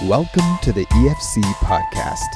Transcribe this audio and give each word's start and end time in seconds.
Welcome 0.00 0.58
to 0.62 0.72
the 0.72 0.84
EFC 0.86 1.42
podcast. 1.60 2.26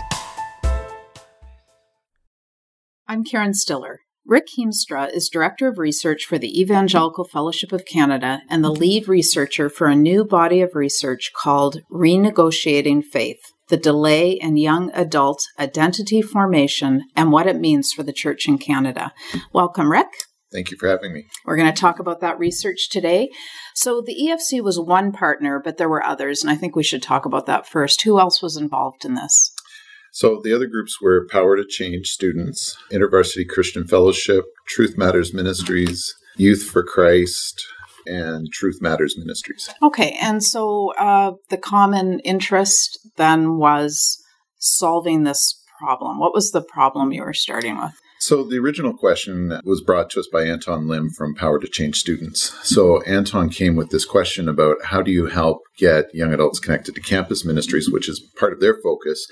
I'm 3.09 3.25
Karen 3.25 3.55
Stiller. 3.55 4.03
Rick 4.25 4.48
Hiemstra 4.56 5.12
is 5.12 5.29
Director 5.29 5.66
of 5.66 5.79
Research 5.79 6.27
for 6.27 6.38
the 6.38 6.61
Evangelical 6.61 7.24
Fellowship 7.24 7.72
of 7.72 7.84
Canada 7.84 8.42
and 8.48 8.62
the 8.62 8.71
lead 8.71 9.08
researcher 9.08 9.69
for 9.69 9.88
a 9.88 9.96
new 9.96 10.24
body 10.24 10.61
of 10.61 10.77
research 10.77 11.32
called 11.34 11.79
Renegotiating 11.90 13.03
Faith 13.03 13.41
The 13.68 13.79
Delay 13.79 14.32
in 14.32 14.57
Young 14.57 14.93
Adult 14.93 15.43
Identity 15.59 16.23
Formation 16.23 17.02
and 17.16 17.32
What 17.32 17.48
It 17.48 17.57
Means 17.57 17.93
for 17.93 18.04
the 18.04 18.12
Church 18.12 18.46
in 18.46 18.59
Canada. 18.59 19.12
Welcome, 19.52 19.91
Rick. 19.91 20.12
Thank 20.57 20.70
you 20.70 20.79
for 20.79 20.88
having 20.88 21.12
me. 21.12 21.27
We're 21.45 21.59
going 21.59 21.70
to 21.70 21.79
talk 21.79 21.98
about 21.98 22.20
that 22.20 22.39
research 22.39 22.89
today. 22.89 23.30
So, 23.75 24.00
the 24.00 24.14
EFC 24.14 24.62
was 24.62 24.80
one 24.80 25.12
partner, 25.12 25.61
but 25.62 25.77
there 25.77 25.90
were 25.90 26.02
others, 26.02 26.40
and 26.40 26.50
I 26.50 26.54
think 26.54 26.75
we 26.75 26.82
should 26.82 27.02
talk 27.02 27.27
about 27.27 27.45
that 27.45 27.68
first. 27.68 28.00
Who 28.04 28.18
else 28.18 28.40
was 28.40 28.57
involved 28.57 29.04
in 29.04 29.17
this? 29.17 29.53
So, 30.12 30.40
the 30.43 30.54
other 30.54 30.67
groups 30.67 30.98
were 30.98 31.29
Power 31.31 31.58
to 31.58 31.64
Change 31.68 32.08
students, 32.08 32.74
InterVarsity 32.90 33.46
Christian 33.46 33.86
Fellowship, 33.86 34.46
Truth 34.66 34.96
Matters 34.96 35.34
Ministries, 35.34 36.14
Youth 36.38 36.62
for 36.62 36.82
Christ, 36.82 37.62
and 38.06 38.50
Truth 38.50 38.78
Matters 38.80 39.14
Ministries. 39.18 39.68
Okay, 39.82 40.16
and 40.23 40.42
so 40.42 40.95
uh, 40.98 41.32
the 41.50 41.59
common 41.59 42.20
interest 42.20 42.98
then 43.16 43.59
was 43.59 44.24
solving 44.56 45.24
this 45.24 45.62
problem. 45.78 46.18
What 46.18 46.32
was 46.32 46.52
the 46.52 46.62
problem 46.62 47.12
you 47.12 47.24
were 47.24 47.34
starting 47.34 47.78
with? 47.78 47.92
So 48.18 48.42
the 48.44 48.58
original 48.58 48.94
question 48.94 49.60
was 49.64 49.80
brought 49.80 50.10
to 50.10 50.20
us 50.20 50.28
by 50.32 50.44
Anton 50.44 50.88
Lim 50.88 51.10
from 51.10 51.34
Power 51.34 51.58
to 51.58 51.68
Change 51.68 51.96
Students. 51.96 52.54
So 52.66 53.02
Anton 53.02 53.50
came 53.50 53.76
with 53.76 53.90
this 53.90 54.04
question 54.04 54.48
about 54.48 54.76
how 54.84 55.02
do 55.02 55.10
you 55.10 55.26
help 55.26 55.62
get 55.76 56.14
young 56.14 56.32
adults 56.32 56.58
connected 56.58 56.94
to 56.94 57.00
campus 57.00 57.44
ministries, 57.44 57.90
which 57.90 58.08
is 58.08 58.20
part 58.38 58.52
of 58.52 58.60
their 58.60 58.76
focus. 58.82 59.26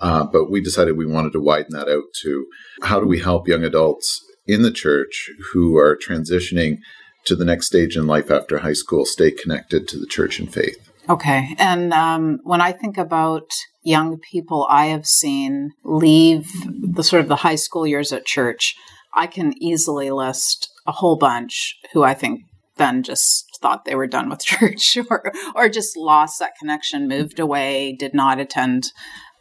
Uh, 0.00 0.24
but 0.24 0.50
we 0.50 0.60
decided 0.60 0.96
we 0.96 1.06
wanted 1.06 1.32
to 1.32 1.40
widen 1.40 1.72
that 1.72 1.88
out 1.88 2.04
to 2.22 2.46
how 2.82 3.00
do 3.00 3.06
we 3.06 3.18
help 3.18 3.46
young 3.46 3.64
adults 3.64 4.24
in 4.46 4.62
the 4.62 4.70
church 4.70 5.30
who 5.52 5.76
are 5.76 5.96
transitioning 5.96 6.78
to 7.24 7.36
the 7.36 7.44
next 7.44 7.66
stage 7.66 7.96
in 7.96 8.06
life 8.06 8.30
after 8.30 8.58
high 8.58 8.72
school 8.72 9.04
stay 9.04 9.30
connected 9.30 9.86
to 9.88 9.98
the 9.98 10.06
church 10.06 10.38
and 10.38 10.52
faith. 10.52 10.90
Okay. 11.08 11.54
And 11.58 11.92
um, 11.92 12.40
when 12.44 12.60
I 12.60 12.72
think 12.72 12.96
about 12.96 13.50
young 13.82 14.18
people 14.18 14.66
I 14.70 14.86
have 14.86 15.06
seen 15.06 15.72
leave 15.84 16.50
the 16.66 17.02
sort 17.02 17.22
of 17.22 17.28
the 17.28 17.36
high 17.36 17.56
school 17.56 17.86
years 17.86 18.12
at 18.12 18.26
church, 18.26 18.74
I 19.14 19.26
can 19.26 19.54
easily 19.62 20.10
list 20.10 20.70
a 20.86 20.92
whole 20.92 21.16
bunch 21.16 21.76
who 21.92 22.02
I 22.02 22.14
think 22.14 22.42
then 22.76 23.02
just 23.02 23.46
thought 23.60 23.84
they 23.84 23.94
were 23.94 24.06
done 24.06 24.28
with 24.28 24.40
church 24.44 24.96
or 25.10 25.32
or 25.54 25.68
just 25.68 25.96
lost 25.96 26.38
that 26.38 26.56
connection, 26.58 27.08
moved 27.08 27.38
away, 27.38 27.94
did 27.98 28.14
not 28.14 28.40
attend 28.40 28.92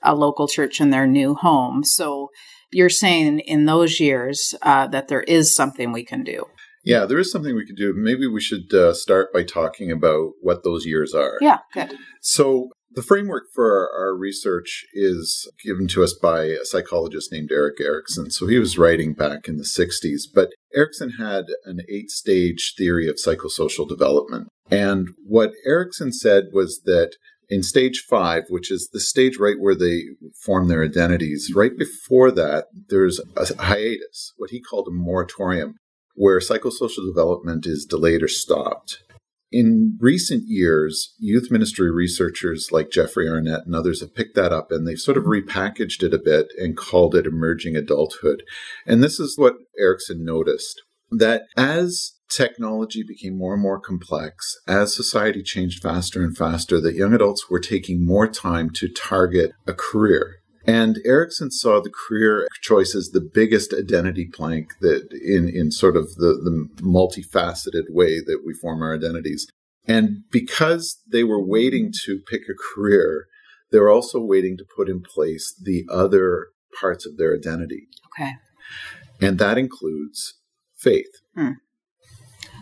a 0.03 0.15
local 0.15 0.47
church 0.47 0.79
in 0.79 0.89
their 0.89 1.07
new 1.07 1.35
home. 1.35 1.83
So 1.83 2.29
you're 2.71 2.89
saying 2.89 3.39
in 3.39 3.65
those 3.65 3.99
years 3.99 4.55
uh, 4.61 4.87
that 4.87 5.07
there 5.07 5.23
is 5.23 5.53
something 5.53 5.91
we 5.91 6.03
can 6.03 6.23
do. 6.23 6.45
Yeah, 6.85 7.05
there 7.05 7.19
is 7.19 7.31
something 7.31 7.55
we 7.55 7.65
could 7.65 7.75
do. 7.75 7.93
Maybe 7.95 8.25
we 8.25 8.41
should 8.41 8.73
uh, 8.73 8.93
start 8.93 9.33
by 9.33 9.43
talking 9.43 9.91
about 9.91 10.31
what 10.41 10.63
those 10.63 10.85
years 10.85 11.13
are. 11.13 11.37
Yeah, 11.41 11.59
good. 11.73 11.93
So 12.21 12.69
the 12.91 13.03
framework 13.03 13.45
for 13.53 13.89
our 13.95 14.15
research 14.15 14.85
is 14.93 15.49
given 15.63 15.87
to 15.89 16.03
us 16.03 16.13
by 16.13 16.45
a 16.45 16.65
psychologist 16.65 17.31
named 17.31 17.51
Erik 17.51 17.79
Erikson. 17.79 18.31
So 18.31 18.47
he 18.47 18.57
was 18.57 18.77
writing 18.77 19.13
back 19.13 19.47
in 19.47 19.57
the 19.57 19.63
60s, 19.63 20.23
but 20.33 20.49
Erikson 20.75 21.11
had 21.11 21.45
an 21.65 21.81
eight 21.87 22.09
stage 22.09 22.73
theory 22.77 23.07
of 23.07 23.17
psychosocial 23.23 23.87
development. 23.87 24.47
And 24.71 25.09
what 25.23 25.51
Erikson 25.65 26.11
said 26.11 26.45
was 26.53 26.81
that 26.85 27.15
in 27.49 27.63
stage 27.63 28.05
five, 28.07 28.43
which 28.49 28.71
is 28.71 28.89
the 28.91 28.99
stage 28.99 29.37
right 29.37 29.59
where 29.59 29.75
they 29.75 30.03
form 30.43 30.67
their 30.67 30.83
identities, 30.83 31.51
right 31.55 31.75
before 31.77 32.31
that, 32.31 32.65
there's 32.89 33.19
a 33.35 33.63
hiatus, 33.63 34.33
what 34.37 34.51
he 34.51 34.61
called 34.61 34.87
a 34.87 34.93
moratorium, 34.93 35.75
where 36.13 36.39
psychosocial 36.39 37.07
development 37.07 37.65
is 37.65 37.85
delayed 37.85 38.21
or 38.21 38.27
stopped. 38.27 38.99
In 39.51 39.97
recent 39.99 40.43
years, 40.45 41.15
youth 41.17 41.49
ministry 41.49 41.89
researchers 41.91 42.69
like 42.71 42.91
Jeffrey 42.91 43.27
Arnett 43.27 43.65
and 43.65 43.75
others 43.75 44.01
have 44.01 44.13
picked 44.13 44.35
that 44.35 44.53
up 44.53 44.71
and 44.71 44.87
they've 44.87 44.99
sort 44.99 45.17
of 45.17 45.23
mm-hmm. 45.23 45.49
repackaged 45.49 46.03
it 46.03 46.13
a 46.13 46.19
bit 46.19 46.47
and 46.57 46.77
called 46.77 47.15
it 47.15 47.25
emerging 47.25 47.75
adulthood. 47.75 48.43
And 48.85 49.03
this 49.03 49.19
is 49.19 49.37
what 49.37 49.55
Erikson 49.79 50.23
noticed 50.23 50.81
that 51.11 51.43
as 51.57 52.13
technology 52.29 53.03
became 53.03 53.37
more 53.37 53.53
and 53.53 53.63
more 53.63 53.79
complex, 53.79 54.55
as 54.67 54.95
society 54.95 55.41
changed 55.41 55.81
faster 55.81 56.23
and 56.23 56.37
faster, 56.37 56.79
that 56.79 56.95
young 56.95 57.13
adults 57.13 57.49
were 57.49 57.59
taking 57.59 58.05
more 58.05 58.27
time 58.27 58.69
to 58.75 58.87
target 58.87 59.51
a 59.65 59.73
career. 59.73 60.38
And 60.69 60.99
Erikson 61.03 61.49
saw 61.49 61.81
the 61.81 61.89
career 61.89 62.47
choice 62.61 62.93
as 62.93 63.09
the 63.09 63.27
biggest 63.33 63.73
identity 63.73 64.29
plank 64.31 64.73
that 64.81 65.11
in, 65.11 65.49
in 65.49 65.71
sort 65.71 65.97
of 65.97 66.13
the, 66.17 66.39
the 66.43 66.69
multifaceted 66.83 67.85
way 67.89 68.19
that 68.19 68.43
we 68.45 68.53
form 68.53 68.83
our 68.83 68.93
identities. 68.93 69.47
And 69.87 70.25
because 70.29 71.01
they 71.11 71.23
were 71.23 71.43
waiting 71.43 71.91
to 72.05 72.19
pick 72.29 72.41
a 72.43 72.53
career, 72.53 73.25
they 73.71 73.79
were 73.79 73.89
also 73.89 74.19
waiting 74.21 74.57
to 74.57 74.65
put 74.77 74.89
in 74.89 75.01
place 75.01 75.59
the 75.59 75.87
other 75.91 76.49
parts 76.79 77.03
of 77.03 77.17
their 77.17 77.33
identity. 77.33 77.87
Okay. 78.13 78.33
And 79.19 79.39
that 79.39 79.57
includes 79.57 80.35
faith. 80.77 81.09
Hmm. 81.35 81.53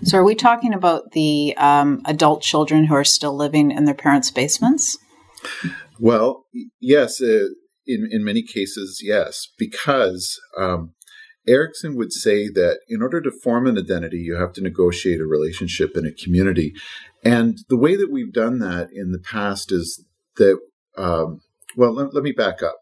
So, 0.03 0.19
are 0.19 0.23
we 0.23 0.35
talking 0.35 0.73
about 0.73 1.11
the 1.11 1.55
um, 1.57 2.03
adult 2.05 2.41
children 2.41 2.85
who 2.85 2.95
are 2.95 3.03
still 3.03 3.35
living 3.35 3.71
in 3.71 3.83
their 3.83 3.95
parents' 3.95 4.31
basements? 4.31 4.97
Well, 5.99 6.45
yes. 6.79 7.19
Uh, 7.19 7.47
in, 7.87 8.07
in 8.11 8.23
many 8.23 8.43
cases, 8.43 9.01
yes, 9.03 9.47
because 9.57 10.39
um, 10.57 10.93
Erikson 11.47 11.95
would 11.95 12.11
say 12.11 12.49
that 12.49 12.79
in 12.87 13.01
order 13.01 13.21
to 13.21 13.31
form 13.31 13.67
an 13.67 13.77
identity, 13.77 14.17
you 14.17 14.35
have 14.35 14.53
to 14.53 14.61
negotiate 14.61 15.21
a 15.21 15.25
relationship 15.25 15.95
in 15.95 16.05
a 16.05 16.11
community. 16.11 16.73
And 17.23 17.57
the 17.69 17.77
way 17.77 17.95
that 17.95 18.11
we've 18.11 18.33
done 18.33 18.59
that 18.59 18.89
in 18.93 19.11
the 19.11 19.19
past 19.19 19.71
is 19.71 20.05
that, 20.35 20.59
um, 20.97 21.39
well, 21.75 21.93
let, 21.93 22.13
let 22.13 22.23
me 22.23 22.31
back 22.31 22.61
up. 22.61 22.77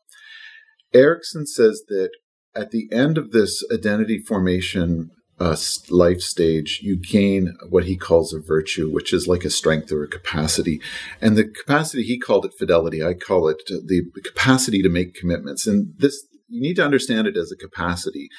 Erikson 0.94 1.46
says 1.46 1.84
that 1.88 2.10
at 2.56 2.72
the 2.72 2.88
end 2.92 3.18
of 3.18 3.32
this 3.32 3.64
identity 3.72 4.18
formation 4.18 5.12
uh, 5.40 5.56
life 5.90 6.22
stage, 6.22 6.80
you 6.82 6.96
gain 6.96 7.54
what 7.70 7.86
he 7.86 7.98
calls 7.98 8.34
a 8.34 8.40
virtue, 8.40 8.90
which 8.90 9.14
is 9.14 9.28
like 9.28 9.44
a 9.44 9.50
strength 9.50 9.92
or 9.92 10.04
a 10.04 10.08
capacity. 10.08 10.80
And 11.22 11.36
the 11.36 11.44
capacity, 11.44 12.04
he 12.04 12.18
called 12.18 12.46
it 12.46 12.54
fidelity. 12.58 13.04
I 13.04 13.14
call 13.14 13.50
it 13.50 13.62
the 13.68 14.04
capacity 14.24 14.82
to 14.82 14.90
make 14.90 15.14
commitments. 15.14 15.68
And 15.68 15.94
this, 15.98 16.26
you 16.48 16.62
need 16.62 16.76
to 16.78 16.86
understand 16.86 17.28
it 17.28 17.36
as 17.36 17.52
a 17.52 17.58
capacity 17.58 18.30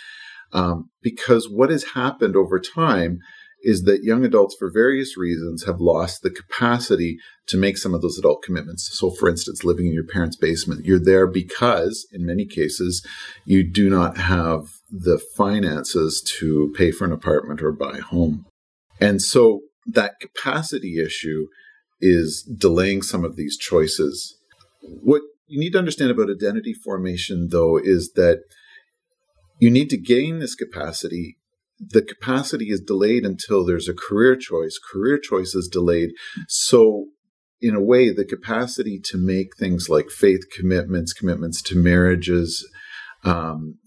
um, 0.53 0.91
because 1.03 1.49
what 1.51 1.71
has 1.71 1.93
happened 1.95 2.37
over 2.37 2.59
time 2.59 3.19
is 3.63 3.83
that 3.83 4.05
young 4.05 4.25
adults, 4.25 4.55
for 4.59 4.71
various 4.71 5.17
reasons, 5.17 5.65
have 5.65 5.81
lost 5.81 6.23
the 6.23 6.31
capacity 6.31 7.19
to 7.49 7.57
make 7.57 7.77
some 7.77 7.95
of 7.95 8.03
those 8.03 8.19
adult 8.19 8.43
commitments. 8.43 8.89
So, 8.93 9.11
for 9.11 9.29
instance, 9.29 9.65
living 9.65 9.87
in 9.87 9.93
your 9.93 10.07
parents' 10.07 10.37
basement, 10.37 10.85
you're 10.85 11.03
there 11.03 11.27
because, 11.27 12.07
in 12.13 12.25
many 12.25 12.47
cases, 12.47 13.05
you 13.45 13.69
do 13.69 13.91
not 13.91 14.19
have 14.19 14.69
the 15.05 15.21
finances 15.37 16.23
to 16.39 16.73
pay 16.77 16.91
for 16.91 17.05
an 17.05 17.13
apartment 17.13 17.63
or 17.63 17.73
buy 17.73 17.99
a 17.99 18.03
home. 18.03 18.47
And 19.01 19.21
so, 19.21 19.61
that 19.89 20.19
capacity 20.21 20.99
issue 21.01 21.47
is 22.01 22.43
delaying 22.43 23.03
some 23.03 23.25
of 23.25 23.37
these 23.37 23.57
choices. 23.57 24.37
What 24.81 25.23
you 25.47 25.61
need 25.61 25.73
to 25.73 25.79
understand 25.79 26.11
about 26.11 26.31
identity 26.31 26.75
formation, 26.75 27.49
though, 27.51 27.79
is 27.79 28.13
that 28.17 28.41
you 29.61 29.71
need 29.71 29.89
to 29.91 29.97
gain 29.97 30.41
this 30.41 30.55
capacity 30.57 31.37
the 31.79 32.03
capacity 32.03 32.67
is 32.67 32.81
delayed 32.81 33.25
until 33.25 33.65
there's 33.65 33.89
a 33.89 33.95
career 33.95 34.37
choice. 34.37 34.79
Career 34.79 35.19
choice 35.19 35.55
is 35.55 35.69
delayed. 35.69 36.11
So, 36.49 37.07
in 37.61 37.75
a 37.75 37.83
way, 37.83 38.11
the 38.13 38.25
capacity 38.25 39.01
to 39.05 39.19
make 39.19 39.57
things 39.57 39.89
like 39.89 40.11
faith 40.11 40.45
commitments, 40.55 41.13
commitments 41.13 41.63
to 41.63 41.77
marriages, 41.77 42.67
um, 43.25 43.79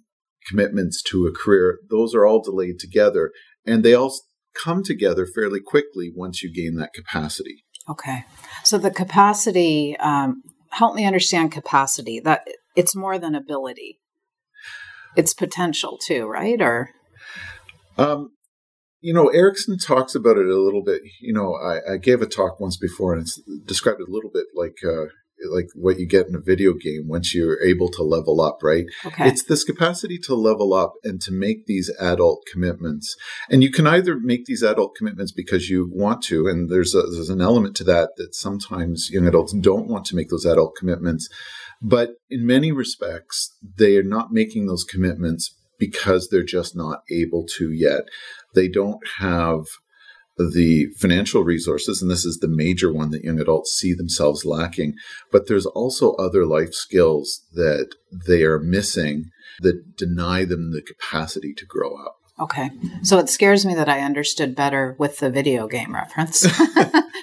commitments 0.49 1.01
to 1.03 1.27
a 1.27 1.31
career, 1.31 1.79
those 1.89 2.15
are 2.15 2.25
all 2.25 2.41
delayed 2.41 2.79
together. 2.79 3.31
And 3.65 3.83
they 3.83 3.93
all 3.93 4.13
come 4.55 4.83
together 4.83 5.25
fairly 5.25 5.59
quickly 5.59 6.11
once 6.13 6.41
you 6.41 6.51
gain 6.53 6.75
that 6.75 6.93
capacity. 6.93 7.63
Okay. 7.89 8.25
So, 8.63 8.77
the 8.77 8.91
capacity, 8.91 9.97
um, 9.97 10.43
help 10.71 10.95
me 10.95 11.05
understand 11.05 11.51
capacity, 11.51 12.19
that 12.21 12.47
it's 12.75 12.95
more 12.95 13.17
than 13.17 13.35
ability. 13.35 13.99
It's 15.15 15.33
potential 15.33 15.97
too, 16.05 16.27
right? 16.27 16.61
Or 16.61 16.91
um, 17.97 18.31
you 19.01 19.13
know, 19.13 19.27
Erikson 19.27 19.77
talks 19.77 20.15
about 20.15 20.37
it 20.37 20.47
a 20.47 20.61
little 20.61 20.83
bit. 20.83 21.01
You 21.21 21.33
know, 21.33 21.55
I, 21.55 21.93
I, 21.93 21.97
gave 21.97 22.21
a 22.21 22.25
talk 22.25 22.59
once 22.59 22.77
before 22.77 23.13
and 23.13 23.21
it's 23.21 23.41
described 23.65 24.01
it 24.01 24.07
a 24.07 24.11
little 24.11 24.29
bit 24.33 24.45
like 24.55 24.77
uh, 24.85 25.05
like 25.49 25.67
what 25.75 25.99
you 25.99 26.07
get 26.07 26.27
in 26.27 26.35
a 26.35 26.39
video 26.39 26.73
game 26.73 27.07
once 27.07 27.33
you're 27.33 27.61
able 27.63 27.89
to 27.89 28.03
level 28.03 28.41
up, 28.41 28.59
right? 28.63 28.85
Okay. 29.05 29.27
It's 29.27 29.43
this 29.43 29.63
capacity 29.63 30.17
to 30.19 30.35
level 30.35 30.73
up 30.73 30.93
and 31.03 31.21
to 31.21 31.31
make 31.31 31.65
these 31.65 31.89
adult 31.99 32.45
commitments. 32.51 33.15
And 33.49 33.63
you 33.63 33.71
can 33.71 33.87
either 33.87 34.19
make 34.19 34.45
these 34.45 34.63
adult 34.63 34.95
commitments 34.95 35.31
because 35.31 35.69
you 35.69 35.89
want 35.91 36.21
to, 36.23 36.47
and 36.47 36.69
there's 36.69 36.93
a, 36.93 37.01
there's 37.03 37.29
an 37.29 37.41
element 37.41 37.75
to 37.77 37.83
that 37.85 38.11
that 38.17 38.35
sometimes 38.35 39.09
young 39.09 39.27
adults 39.27 39.53
don't 39.53 39.87
want 39.87 40.05
to 40.05 40.15
make 40.15 40.29
those 40.29 40.45
adult 40.45 40.75
commitments. 40.75 41.29
But 41.81 42.11
in 42.29 42.45
many 42.45 42.71
respects, 42.71 43.55
they 43.77 43.95
are 43.97 44.03
not 44.03 44.33
making 44.33 44.67
those 44.67 44.83
commitments 44.83 45.55
because 45.77 46.27
they're 46.27 46.43
just 46.43 46.75
not 46.75 47.03
able 47.09 47.45
to 47.57 47.71
yet. 47.71 48.03
They 48.53 48.67
don't 48.67 48.99
have 49.19 49.65
the 50.39 50.87
financial 50.97 51.43
resources, 51.43 52.01
and 52.01 52.09
this 52.09 52.25
is 52.25 52.37
the 52.37 52.47
major 52.47 52.91
one 52.91 53.11
that 53.11 53.23
young 53.23 53.39
adults 53.39 53.73
see 53.73 53.93
themselves 53.93 54.45
lacking. 54.45 54.95
But 55.31 55.47
there's 55.47 55.65
also 55.65 56.13
other 56.13 56.45
life 56.45 56.73
skills 56.73 57.45
that 57.53 57.95
they 58.11 58.43
are 58.43 58.59
missing 58.59 59.31
that 59.61 59.97
deny 59.97 60.45
them 60.45 60.71
the 60.71 60.81
capacity 60.81 61.53
to 61.53 61.65
grow 61.65 61.95
up. 61.95 62.15
Okay. 62.39 62.69
So 63.03 63.17
it 63.19 63.27
scares 63.27 63.65
me 63.65 63.75
that 63.75 63.89
I 63.89 63.99
understood 63.99 64.55
better 64.55 64.95
with 64.97 65.19
the 65.19 65.29
video 65.29 65.67
game 65.67 65.93
reference. 65.93 66.47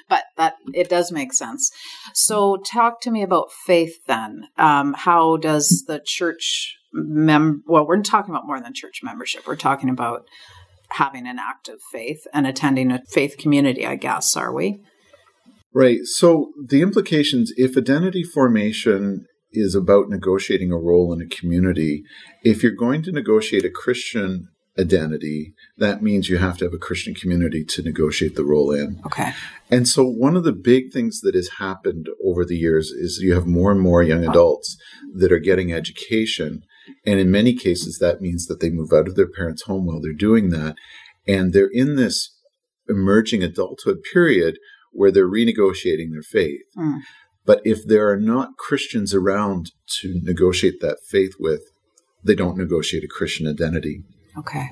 but 0.09 0.25
that 0.37 0.57
it 0.73 0.89
does 0.89 1.11
make 1.11 1.33
sense. 1.33 1.71
So 2.13 2.57
talk 2.57 3.01
to 3.01 3.11
me 3.11 3.23
about 3.23 3.51
faith 3.51 3.97
then. 4.05 4.43
Um, 4.57 4.93
how 4.93 5.37
does 5.37 5.85
the 5.87 6.01
church 6.05 6.77
mem 6.93 7.63
well, 7.67 7.85
we're 7.85 8.01
talking 8.01 8.33
about 8.33 8.47
more 8.47 8.61
than 8.61 8.73
church 8.73 9.01
membership. 9.03 9.47
We're 9.47 9.55
talking 9.55 9.89
about 9.89 10.27
having 10.89 11.27
an 11.27 11.37
active 11.39 11.79
faith 11.91 12.25
and 12.33 12.47
attending 12.47 12.91
a 12.91 13.01
faith 13.09 13.37
community, 13.37 13.85
I 13.85 13.95
guess, 13.95 14.35
are 14.35 14.53
we? 14.53 14.81
Right. 15.73 15.99
So 16.03 16.51
the 16.63 16.81
implications, 16.81 17.53
if 17.57 17.77
identity 17.77 18.23
formation 18.23 19.25
is 19.51 19.75
about 19.75 20.09
negotiating 20.09 20.71
a 20.71 20.77
role 20.77 21.13
in 21.13 21.21
a 21.21 21.27
community, 21.27 22.03
if 22.43 22.63
you're 22.63 22.71
going 22.71 23.03
to 23.03 23.11
negotiate 23.11 23.65
a 23.65 23.69
Christian 23.69 24.47
identity, 24.79 25.53
that 25.77 26.01
means 26.01 26.29
you 26.29 26.37
have 26.37 26.57
to 26.57 26.65
have 26.65 26.73
a 26.73 26.79
Christian 26.79 27.13
community 27.15 27.63
to 27.65 27.81
negotiate 27.81 28.35
the 28.35 28.45
role 28.45 28.71
in. 28.71 28.99
Okay. 29.05 29.33
And 29.69 29.87
so 29.87 30.03
one 30.03 30.35
of 30.35 30.43
the 30.43 30.51
big 30.51 30.91
things 30.91 31.21
that 31.21 31.35
has 31.35 31.49
happened 31.57 32.07
over 32.23 32.45
the 32.45 32.57
years 32.57 32.91
is 32.91 33.19
you 33.21 33.33
have 33.33 33.47
more 33.47 33.71
and 33.71 33.81
more 33.81 34.03
young 34.03 34.25
adults 34.25 34.77
that 35.13 35.31
are 35.31 35.39
getting 35.39 35.73
education 35.73 36.63
and 37.05 37.19
in 37.19 37.31
many 37.31 37.53
cases, 37.53 37.97
that 37.99 38.21
means 38.21 38.45
that 38.47 38.59
they 38.59 38.69
move 38.69 38.91
out 38.93 39.07
of 39.07 39.15
their 39.15 39.29
parents' 39.29 39.63
home 39.63 39.85
while 39.85 40.01
they're 40.01 40.13
doing 40.13 40.49
that. 40.49 40.75
And 41.27 41.53
they're 41.53 41.69
in 41.71 41.95
this 41.95 42.35
emerging 42.87 43.43
adulthood 43.43 43.97
period 44.13 44.57
where 44.91 45.11
they're 45.11 45.27
renegotiating 45.27 46.11
their 46.11 46.23
faith. 46.23 46.61
Mm. 46.77 47.01
But 47.45 47.61
if 47.63 47.85
there 47.85 48.09
are 48.09 48.19
not 48.19 48.57
Christians 48.57 49.13
around 49.13 49.71
to 50.01 50.19
negotiate 50.23 50.81
that 50.81 50.97
faith 51.09 51.33
with, 51.39 51.61
they 52.23 52.35
don't 52.35 52.57
negotiate 52.57 53.03
a 53.03 53.07
Christian 53.07 53.47
identity. 53.47 54.03
Okay. 54.37 54.69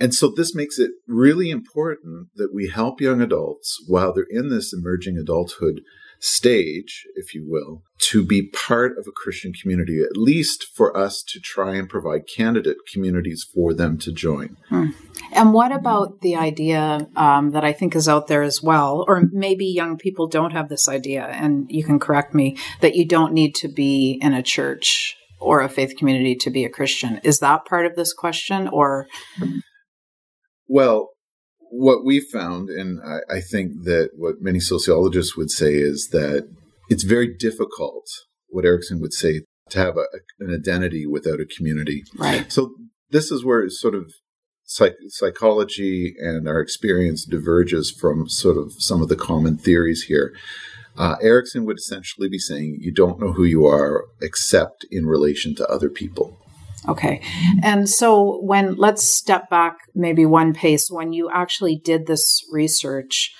And 0.00 0.14
so 0.14 0.28
this 0.28 0.54
makes 0.54 0.78
it 0.78 0.92
really 1.06 1.50
important 1.50 2.28
that 2.36 2.54
we 2.54 2.68
help 2.68 3.00
young 3.00 3.20
adults 3.20 3.82
while 3.86 4.12
they're 4.12 4.26
in 4.30 4.48
this 4.48 4.72
emerging 4.72 5.18
adulthood 5.18 5.80
stage, 6.20 7.06
if 7.14 7.34
you 7.34 7.44
will, 7.48 7.82
to 7.98 8.24
be 8.24 8.48
part 8.48 8.98
of 8.98 9.06
a 9.06 9.12
Christian 9.12 9.52
community, 9.52 10.02
at 10.02 10.16
least 10.16 10.66
for 10.74 10.96
us 10.96 11.22
to 11.22 11.40
try 11.40 11.76
and 11.76 11.88
provide 11.88 12.26
candidate 12.26 12.78
communities 12.92 13.46
for 13.54 13.72
them 13.72 13.98
to 13.98 14.12
join. 14.12 14.56
Hmm. 14.68 14.90
And 15.32 15.52
what 15.52 15.72
about 15.72 16.20
the 16.20 16.36
idea 16.36 17.06
um, 17.16 17.50
that 17.50 17.64
I 17.64 17.72
think 17.72 17.94
is 17.94 18.08
out 18.08 18.26
there 18.26 18.42
as 18.42 18.62
well, 18.62 19.04
or 19.06 19.28
maybe 19.32 19.66
young 19.66 19.96
people 19.96 20.26
don't 20.26 20.52
have 20.52 20.68
this 20.68 20.88
idea, 20.88 21.24
and 21.26 21.70
you 21.70 21.84
can 21.84 21.98
correct 21.98 22.34
me, 22.34 22.56
that 22.80 22.96
you 22.96 23.06
don't 23.06 23.32
need 23.32 23.54
to 23.56 23.68
be 23.68 24.18
in 24.20 24.32
a 24.32 24.42
church 24.42 25.16
or 25.40 25.60
a 25.60 25.68
faith 25.68 25.96
community 25.96 26.34
to 26.34 26.50
be 26.50 26.64
a 26.64 26.68
Christian. 26.68 27.20
Is 27.22 27.38
that 27.38 27.64
part 27.64 27.86
of 27.86 27.94
this 27.94 28.12
question, 28.12 28.68
or? 28.68 29.06
Well, 30.68 31.10
what 31.70 32.04
we 32.04 32.20
found, 32.20 32.68
and 32.68 33.00
I, 33.02 33.36
I, 33.36 33.40
think 33.40 33.84
that 33.84 34.10
what 34.16 34.36
many 34.40 34.60
sociologists 34.60 35.36
would 35.36 35.50
say 35.50 35.74
is 35.74 36.08
that 36.12 36.48
it's 36.88 37.04
very 37.04 37.34
difficult, 37.34 38.06
what 38.48 38.64
Erikson 38.64 39.00
would 39.00 39.12
say, 39.12 39.42
to 39.70 39.78
have 39.78 39.96
a, 39.96 40.04
an 40.40 40.54
identity 40.54 41.06
without 41.06 41.40
a 41.40 41.46
community. 41.46 42.04
Right. 42.16 42.50
So 42.50 42.74
this 43.10 43.30
is 43.30 43.44
where 43.44 43.68
sort 43.68 43.94
of 43.94 44.12
psych- 44.64 44.96
psychology 45.08 46.14
and 46.18 46.48
our 46.48 46.60
experience 46.60 47.24
diverges 47.24 47.90
from 47.90 48.28
sort 48.28 48.56
of 48.56 48.74
some 48.78 49.02
of 49.02 49.08
the 49.08 49.16
common 49.16 49.58
theories 49.58 50.04
here. 50.04 50.34
Uh, 50.96 51.16
Erikson 51.22 51.64
would 51.64 51.78
essentially 51.78 52.28
be 52.28 52.38
saying 52.38 52.78
you 52.80 52.92
don't 52.92 53.20
know 53.20 53.32
who 53.32 53.44
you 53.44 53.66
are 53.66 54.04
except 54.20 54.84
in 54.90 55.06
relation 55.06 55.54
to 55.54 55.68
other 55.68 55.88
people. 55.88 56.37
Okay. 56.88 57.20
And 57.62 57.88
so 57.88 58.40
when 58.42 58.76
let's 58.76 59.02
step 59.02 59.50
back 59.50 59.76
maybe 59.94 60.24
one 60.24 60.54
pace 60.54 60.90
when 60.90 61.12
you 61.12 61.30
actually 61.30 61.76
did 61.76 62.06
this 62.06 62.42
research, 62.50 63.34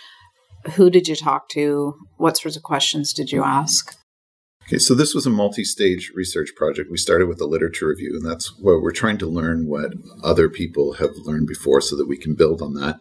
who 0.74 0.90
did 0.90 1.08
you 1.08 1.16
talk 1.16 1.48
to? 1.50 1.94
What 2.16 2.36
sorts 2.36 2.56
of 2.56 2.62
questions 2.62 3.12
did 3.12 3.32
you 3.32 3.42
ask? 3.42 3.96
Okay, 4.66 4.78
so 4.78 4.94
this 4.94 5.14
was 5.14 5.24
a 5.24 5.30
multi 5.30 5.64
stage 5.64 6.12
research 6.14 6.50
project. 6.54 6.90
We 6.90 6.98
started 6.98 7.26
with 7.26 7.40
a 7.40 7.46
literature 7.46 7.88
review, 7.88 8.20
and 8.20 8.30
that's 8.30 8.52
where 8.58 8.78
we're 8.78 8.92
trying 8.92 9.16
to 9.18 9.26
learn 9.26 9.66
what 9.66 9.94
other 10.22 10.50
people 10.50 10.94
have 10.94 11.16
learned 11.24 11.46
before 11.46 11.80
so 11.80 11.96
that 11.96 12.06
we 12.06 12.18
can 12.18 12.34
build 12.34 12.60
on 12.60 12.74
that. 12.74 13.00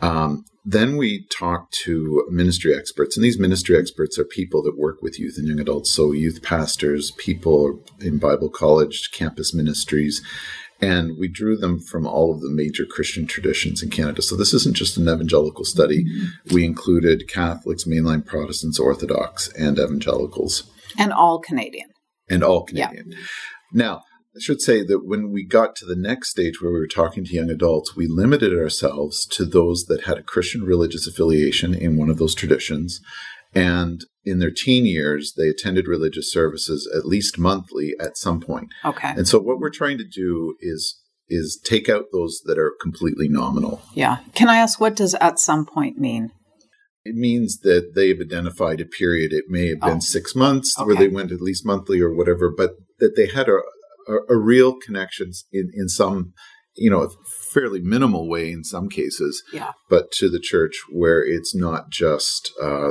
Um, 0.00 0.44
then 0.64 0.96
we 0.96 1.26
talk 1.30 1.70
to 1.84 2.26
ministry 2.30 2.74
experts, 2.74 3.16
and 3.16 3.24
these 3.24 3.38
ministry 3.38 3.76
experts 3.76 4.18
are 4.18 4.24
people 4.24 4.62
that 4.64 4.78
work 4.78 5.02
with 5.02 5.18
youth 5.18 5.36
and 5.38 5.46
young 5.46 5.60
adults. 5.60 5.90
So, 5.90 6.12
youth 6.12 6.42
pastors, 6.42 7.12
people 7.12 7.80
in 8.00 8.18
Bible 8.18 8.48
college, 8.48 9.10
campus 9.12 9.54
ministries, 9.54 10.22
and 10.80 11.16
we 11.18 11.28
drew 11.28 11.56
them 11.56 11.80
from 11.80 12.06
all 12.06 12.34
of 12.34 12.40
the 12.40 12.50
major 12.50 12.84
Christian 12.84 13.26
traditions 13.26 13.82
in 13.82 13.90
Canada. 13.90 14.22
So, 14.22 14.36
this 14.36 14.52
isn't 14.52 14.76
just 14.76 14.96
an 14.96 15.08
evangelical 15.08 15.64
study. 15.64 16.04
Mm-hmm. 16.04 16.54
We 16.54 16.64
included 16.64 17.28
Catholics, 17.28 17.84
mainline 17.84 18.26
Protestants, 18.26 18.78
Orthodox, 18.78 19.48
and 19.54 19.78
evangelicals. 19.78 20.70
And 20.98 21.12
all 21.12 21.38
Canadian. 21.38 21.88
And 22.28 22.42
all 22.42 22.64
Canadian. 22.64 23.12
Yeah. 23.12 23.18
Now, 23.72 24.02
I 24.38 24.40
should 24.40 24.60
say 24.60 24.84
that 24.84 25.04
when 25.04 25.32
we 25.32 25.44
got 25.44 25.74
to 25.76 25.84
the 25.84 25.96
next 25.96 26.30
stage 26.30 26.62
where 26.62 26.70
we 26.70 26.78
were 26.78 26.86
talking 26.86 27.24
to 27.24 27.34
young 27.34 27.50
adults, 27.50 27.96
we 27.96 28.06
limited 28.06 28.56
ourselves 28.56 29.26
to 29.32 29.44
those 29.44 29.86
that 29.86 30.04
had 30.04 30.16
a 30.16 30.22
Christian 30.22 30.62
religious 30.62 31.08
affiliation 31.08 31.74
in 31.74 31.96
one 31.96 32.08
of 32.08 32.18
those 32.18 32.36
traditions. 32.36 33.00
And 33.52 34.04
in 34.24 34.38
their 34.38 34.52
teen 34.52 34.86
years, 34.86 35.34
they 35.36 35.48
attended 35.48 35.88
religious 35.88 36.32
services 36.32 36.88
at 36.96 37.04
least 37.04 37.36
monthly 37.36 37.94
at 37.98 38.16
some 38.16 38.40
point. 38.40 38.68
Okay. 38.84 39.08
And 39.08 39.26
so 39.26 39.40
what 39.40 39.58
we're 39.58 39.70
trying 39.70 39.98
to 39.98 40.04
do 40.04 40.54
is 40.60 41.02
is 41.28 41.60
take 41.62 41.88
out 41.88 42.06
those 42.12 42.40
that 42.44 42.58
are 42.58 42.72
completely 42.80 43.28
nominal. 43.28 43.82
Yeah. 43.92 44.18
Can 44.34 44.48
I 44.48 44.56
ask 44.56 44.80
what 44.80 44.96
does 44.96 45.14
at 45.16 45.40
some 45.40 45.66
point 45.66 45.98
mean? 45.98 46.30
It 47.04 47.16
means 47.16 47.58
that 47.60 47.94
they've 47.94 48.20
identified 48.20 48.80
a 48.80 48.86
period. 48.86 49.32
It 49.32 49.46
may 49.48 49.68
have 49.68 49.80
been 49.80 49.96
oh. 49.96 50.00
six 50.00 50.36
months 50.36 50.78
okay. 50.78 50.86
where 50.86 50.96
they 50.96 51.08
went 51.08 51.32
at 51.32 51.42
least 51.42 51.66
monthly 51.66 52.00
or 52.00 52.14
whatever, 52.14 52.50
but 52.50 52.76
that 52.98 53.14
they 53.16 53.26
had 53.26 53.48
a, 53.48 53.58
a, 54.08 54.34
a 54.34 54.36
real 54.36 54.74
connections 54.74 55.44
in, 55.52 55.70
in 55.74 55.88
some, 55.88 56.32
you 56.74 56.90
know, 56.90 57.08
fairly 57.52 57.80
minimal 57.80 58.28
way 58.28 58.50
in 58.50 58.64
some 58.64 58.88
cases, 58.88 59.42
yeah. 59.52 59.72
but 59.88 60.10
to 60.12 60.28
the 60.28 60.40
church 60.40 60.80
where 60.90 61.24
it's 61.24 61.54
not 61.54 61.90
just 61.90 62.52
uh, 62.62 62.90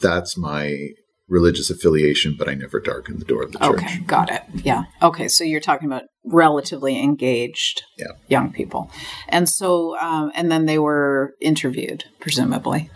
that's 0.00 0.36
my 0.36 0.88
religious 1.28 1.70
affiliation, 1.70 2.36
but 2.38 2.48
I 2.48 2.54
never 2.54 2.80
darken 2.80 3.18
the 3.18 3.24
door 3.24 3.44
of 3.44 3.52
the 3.52 3.58
church. 3.58 3.82
Okay, 3.82 3.98
got 4.00 4.30
it. 4.30 4.42
Yeah. 4.54 4.84
Okay, 5.02 5.28
so 5.28 5.44
you're 5.44 5.60
talking 5.60 5.86
about 5.86 6.02
relatively 6.24 7.00
engaged 7.02 7.82
yeah. 7.96 8.12
young 8.28 8.52
people, 8.52 8.90
and 9.28 9.48
so 9.48 9.98
um, 9.98 10.32
and 10.34 10.50
then 10.50 10.66
they 10.66 10.78
were 10.78 11.34
interviewed, 11.40 12.04
presumably. 12.20 12.90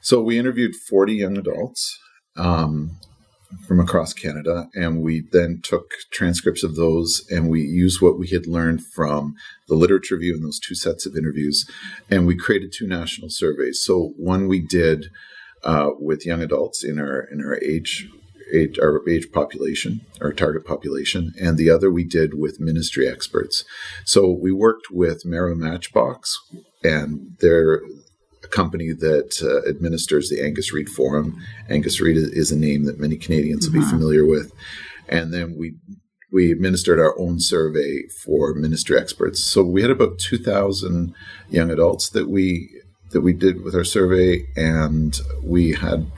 So 0.00 0.20
we 0.20 0.38
interviewed 0.38 0.74
40 0.88 1.14
young 1.14 1.36
adults. 1.36 1.98
Um, 2.36 2.98
from 3.66 3.80
across 3.80 4.12
Canada, 4.12 4.68
and 4.74 5.02
we 5.02 5.24
then 5.32 5.60
took 5.62 5.92
transcripts 6.10 6.62
of 6.62 6.76
those 6.76 7.26
and 7.30 7.48
we 7.48 7.62
used 7.62 8.02
what 8.02 8.18
we 8.18 8.28
had 8.28 8.46
learned 8.46 8.84
from 8.84 9.34
the 9.68 9.74
literature 9.74 10.16
review 10.16 10.34
and 10.34 10.44
those 10.44 10.60
two 10.60 10.74
sets 10.74 11.06
of 11.06 11.16
interviews, 11.16 11.68
and 12.10 12.26
we 12.26 12.36
created 12.36 12.72
two 12.72 12.86
national 12.86 13.30
surveys. 13.30 13.80
So 13.80 14.12
one 14.16 14.48
we 14.48 14.60
did 14.60 15.06
uh, 15.64 15.90
with 15.98 16.26
young 16.26 16.42
adults 16.42 16.84
in 16.84 16.98
our 16.98 17.20
in 17.20 17.44
our 17.44 17.58
age. 17.62 18.08
Age, 18.50 18.78
our 18.78 19.06
age 19.06 19.30
population, 19.30 20.00
our 20.22 20.32
target 20.32 20.64
population, 20.64 21.34
and 21.38 21.58
the 21.58 21.68
other 21.68 21.90
we 21.90 22.02
did 22.02 22.32
with 22.32 22.58
ministry 22.58 23.06
experts. 23.06 23.62
So 24.06 24.30
we 24.30 24.52
worked 24.52 24.86
with 24.90 25.26
Maru/Matchbox, 25.26 26.34
and 26.82 27.36
their 27.40 27.82
company 28.50 28.92
that 28.92 29.42
uh, 29.42 29.68
administers 29.68 30.28
the 30.28 30.42
Angus 30.42 30.72
Reid 30.72 30.88
Forum. 30.88 31.40
Angus 31.68 32.00
Reid 32.00 32.16
is 32.16 32.50
a 32.50 32.58
name 32.58 32.84
that 32.84 32.98
many 32.98 33.16
Canadians 33.16 33.66
will 33.66 33.74
be 33.74 33.80
uh-huh. 33.80 33.90
familiar 33.90 34.26
with. 34.26 34.52
And 35.08 35.32
then 35.32 35.56
we 35.56 35.74
we 36.30 36.52
administered 36.52 37.00
our 37.00 37.18
own 37.18 37.40
survey 37.40 38.02
for 38.24 38.52
ministry 38.54 38.98
experts. 38.98 39.42
So 39.42 39.62
we 39.62 39.80
had 39.80 39.90
about 39.90 40.18
2,000 40.18 41.14
young 41.48 41.70
adults 41.70 42.10
that 42.10 42.28
we 42.28 42.68
that 43.10 43.22
we 43.22 43.32
did 43.32 43.64
with 43.64 43.74
our 43.74 43.84
survey, 43.84 44.44
and 44.54 45.18
we 45.42 45.72
had 45.72 46.12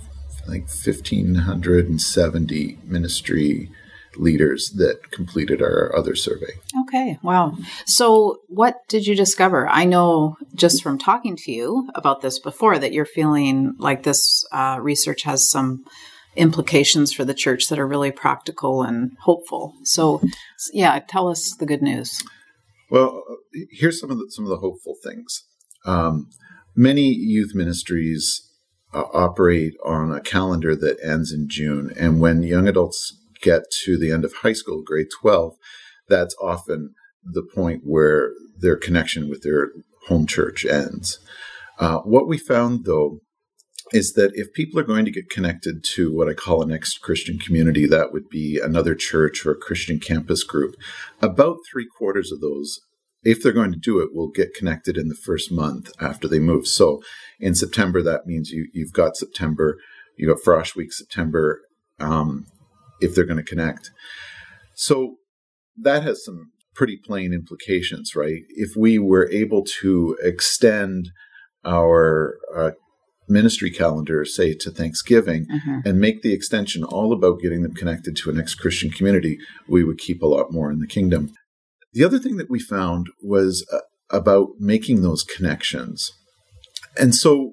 like 0.49 0.63
1,570 0.63 2.79
ministry 2.85 3.71
leaders 4.17 4.71
that 4.71 5.13
completed 5.13 5.63
our 5.63 5.95
other 5.97 6.17
survey. 6.17 6.51
Okay, 6.91 7.19
wow. 7.23 7.57
So, 7.87 8.41
what 8.49 8.81
did 8.89 9.07
you 9.07 9.15
discover? 9.15 9.69
I 9.69 9.85
know 9.85 10.37
just 10.57 10.83
from 10.83 10.99
talking 10.99 11.37
to 11.37 11.53
you 11.53 11.89
about 11.95 12.21
this 12.21 12.41
before 12.41 12.81
that 12.81 12.93
you're 12.93 13.05
feeling 13.05 13.77
like 13.79 14.03
this 14.03 14.45
uh, 14.51 14.79
research 14.83 15.23
has 15.23 15.49
some 15.49 15.85
implications 16.35 17.13
for 17.13 17.25
the 17.25 17.33
church 17.33 17.69
that 17.69 17.79
are 17.79 17.87
really 17.87 18.11
practical 18.11 18.83
and 18.83 19.13
hopeful. 19.21 19.75
So, 19.85 20.21
yeah, 20.73 20.99
tell 20.99 21.29
us 21.29 21.55
the 21.55 21.65
good 21.65 21.81
news. 21.81 22.25
Well, 22.91 23.23
here's 23.71 24.01
some 24.01 24.11
of 24.11 24.19
the, 24.19 24.27
some 24.31 24.45
of 24.45 24.51
the 24.51 24.57
hopeful 24.59 24.97
things. 25.01 25.45
Um, 25.87 26.29
many 26.75 27.03
youth 27.03 27.53
ministries 27.55 28.51
uh, 28.93 29.05
operate 29.15 29.75
on 29.85 30.11
a 30.11 30.21
calendar 30.21 30.75
that 30.75 30.99
ends 31.05 31.33
in 31.33 31.49
June, 31.49 31.93
and 31.97 32.21
when 32.21 32.43
young 32.43 32.67
adults 32.67 33.17
get 33.41 33.71
to 33.85 33.97
the 33.97 34.11
end 34.11 34.25
of 34.25 34.35
high 34.43 34.55
school, 34.55 34.83
grade 34.85 35.07
12, 35.21 35.55
that's 36.11 36.37
often 36.43 36.95
the 37.25 37.43
point 37.43 37.83
where 37.85 38.33
their 38.59 38.77
connection 38.77 39.31
with 39.31 39.43
their 39.43 39.71
home 40.09 40.27
church 40.27 40.67
ends. 40.67 41.19
Uh, 41.79 41.99
what 42.01 42.29
we 42.29 42.37
found, 42.37 42.85
though, 42.85 43.21
is 43.93 44.13
that 44.13 44.31
if 44.35 44.53
people 44.53 44.79
are 44.79 44.85
going 44.85 45.05
to 45.05 45.11
get 45.11 45.31
connected 45.31 45.83
to 45.83 46.15
what 46.15 46.29
I 46.29 46.35
call 46.35 46.63
a 46.63 46.67
next 46.67 46.99
Christian 46.99 47.39
community, 47.39 47.87
that 47.87 48.13
would 48.13 48.29
be 48.29 48.61
another 48.63 48.95
church 48.95 49.45
or 49.45 49.53
a 49.53 49.59
Christian 49.59 49.99
campus 49.99 50.45
group, 50.45 50.75
about 51.21 51.57
three 51.71 51.87
quarters 51.99 52.31
of 52.31 52.41
those, 52.41 52.81
if 53.23 53.43
they're 53.43 53.53
going 53.53 53.73
to 53.73 53.79
do 53.79 54.01
it, 54.01 54.15
will 54.15 54.31
get 54.31 54.55
connected 54.55 54.97
in 54.97 55.09
the 55.09 55.15
first 55.15 55.51
month 55.51 55.91
after 56.01 56.29
they 56.29 56.39
move. 56.39 56.67
So 56.67 57.03
in 57.41 57.55
September, 57.55 58.03
that 58.03 58.27
means 58.27 58.51
you, 58.51 58.69
you've 58.73 58.93
got 58.93 59.17
September, 59.17 59.77
you 60.17 60.29
got 60.29 60.43
Frosh 60.43 60.77
Week 60.77 60.93
September, 60.93 61.61
um, 61.99 62.47
if 63.01 63.15
they're 63.15 63.25
going 63.25 63.37
to 63.39 63.43
connect. 63.43 63.91
So 64.75 65.17
that 65.83 66.03
has 66.03 66.25
some 66.25 66.51
pretty 66.75 66.97
plain 66.97 67.33
implications, 67.33 68.15
right? 68.15 68.43
If 68.51 68.71
we 68.77 68.99
were 68.99 69.31
able 69.31 69.65
to 69.81 70.17
extend 70.23 71.11
our 71.65 72.39
uh, 72.57 72.71
ministry 73.29 73.71
calendar, 73.71 74.25
say 74.25 74.55
to 74.55 74.71
Thanksgiving, 74.71 75.47
mm-hmm. 75.47 75.81
and 75.85 76.01
make 76.01 76.23
the 76.23 76.33
extension 76.33 76.85
all 76.85 77.13
about 77.13 77.41
getting 77.41 77.63
them 77.63 77.75
connected 77.75 78.17
to 78.17 78.31
an 78.31 78.39
ex 78.39 78.55
Christian 78.55 78.91
community, 78.91 79.39
we 79.69 79.85
would 79.85 79.99
keep 79.99 80.23
a 80.23 80.27
lot 80.27 80.53
more 80.53 80.71
in 80.71 80.81
the 80.81 80.87
kingdom. 80.87 81.33
The 81.93 82.05
other 82.05 82.19
thing 82.19 82.37
that 82.37 82.51
we 82.51 82.61
found 82.61 83.09
was 83.23 83.67
uh, 83.73 83.79
about 84.11 84.49
making 84.59 85.03
those 85.03 85.23
connections. 85.23 86.11
And 86.99 87.15
so 87.15 87.53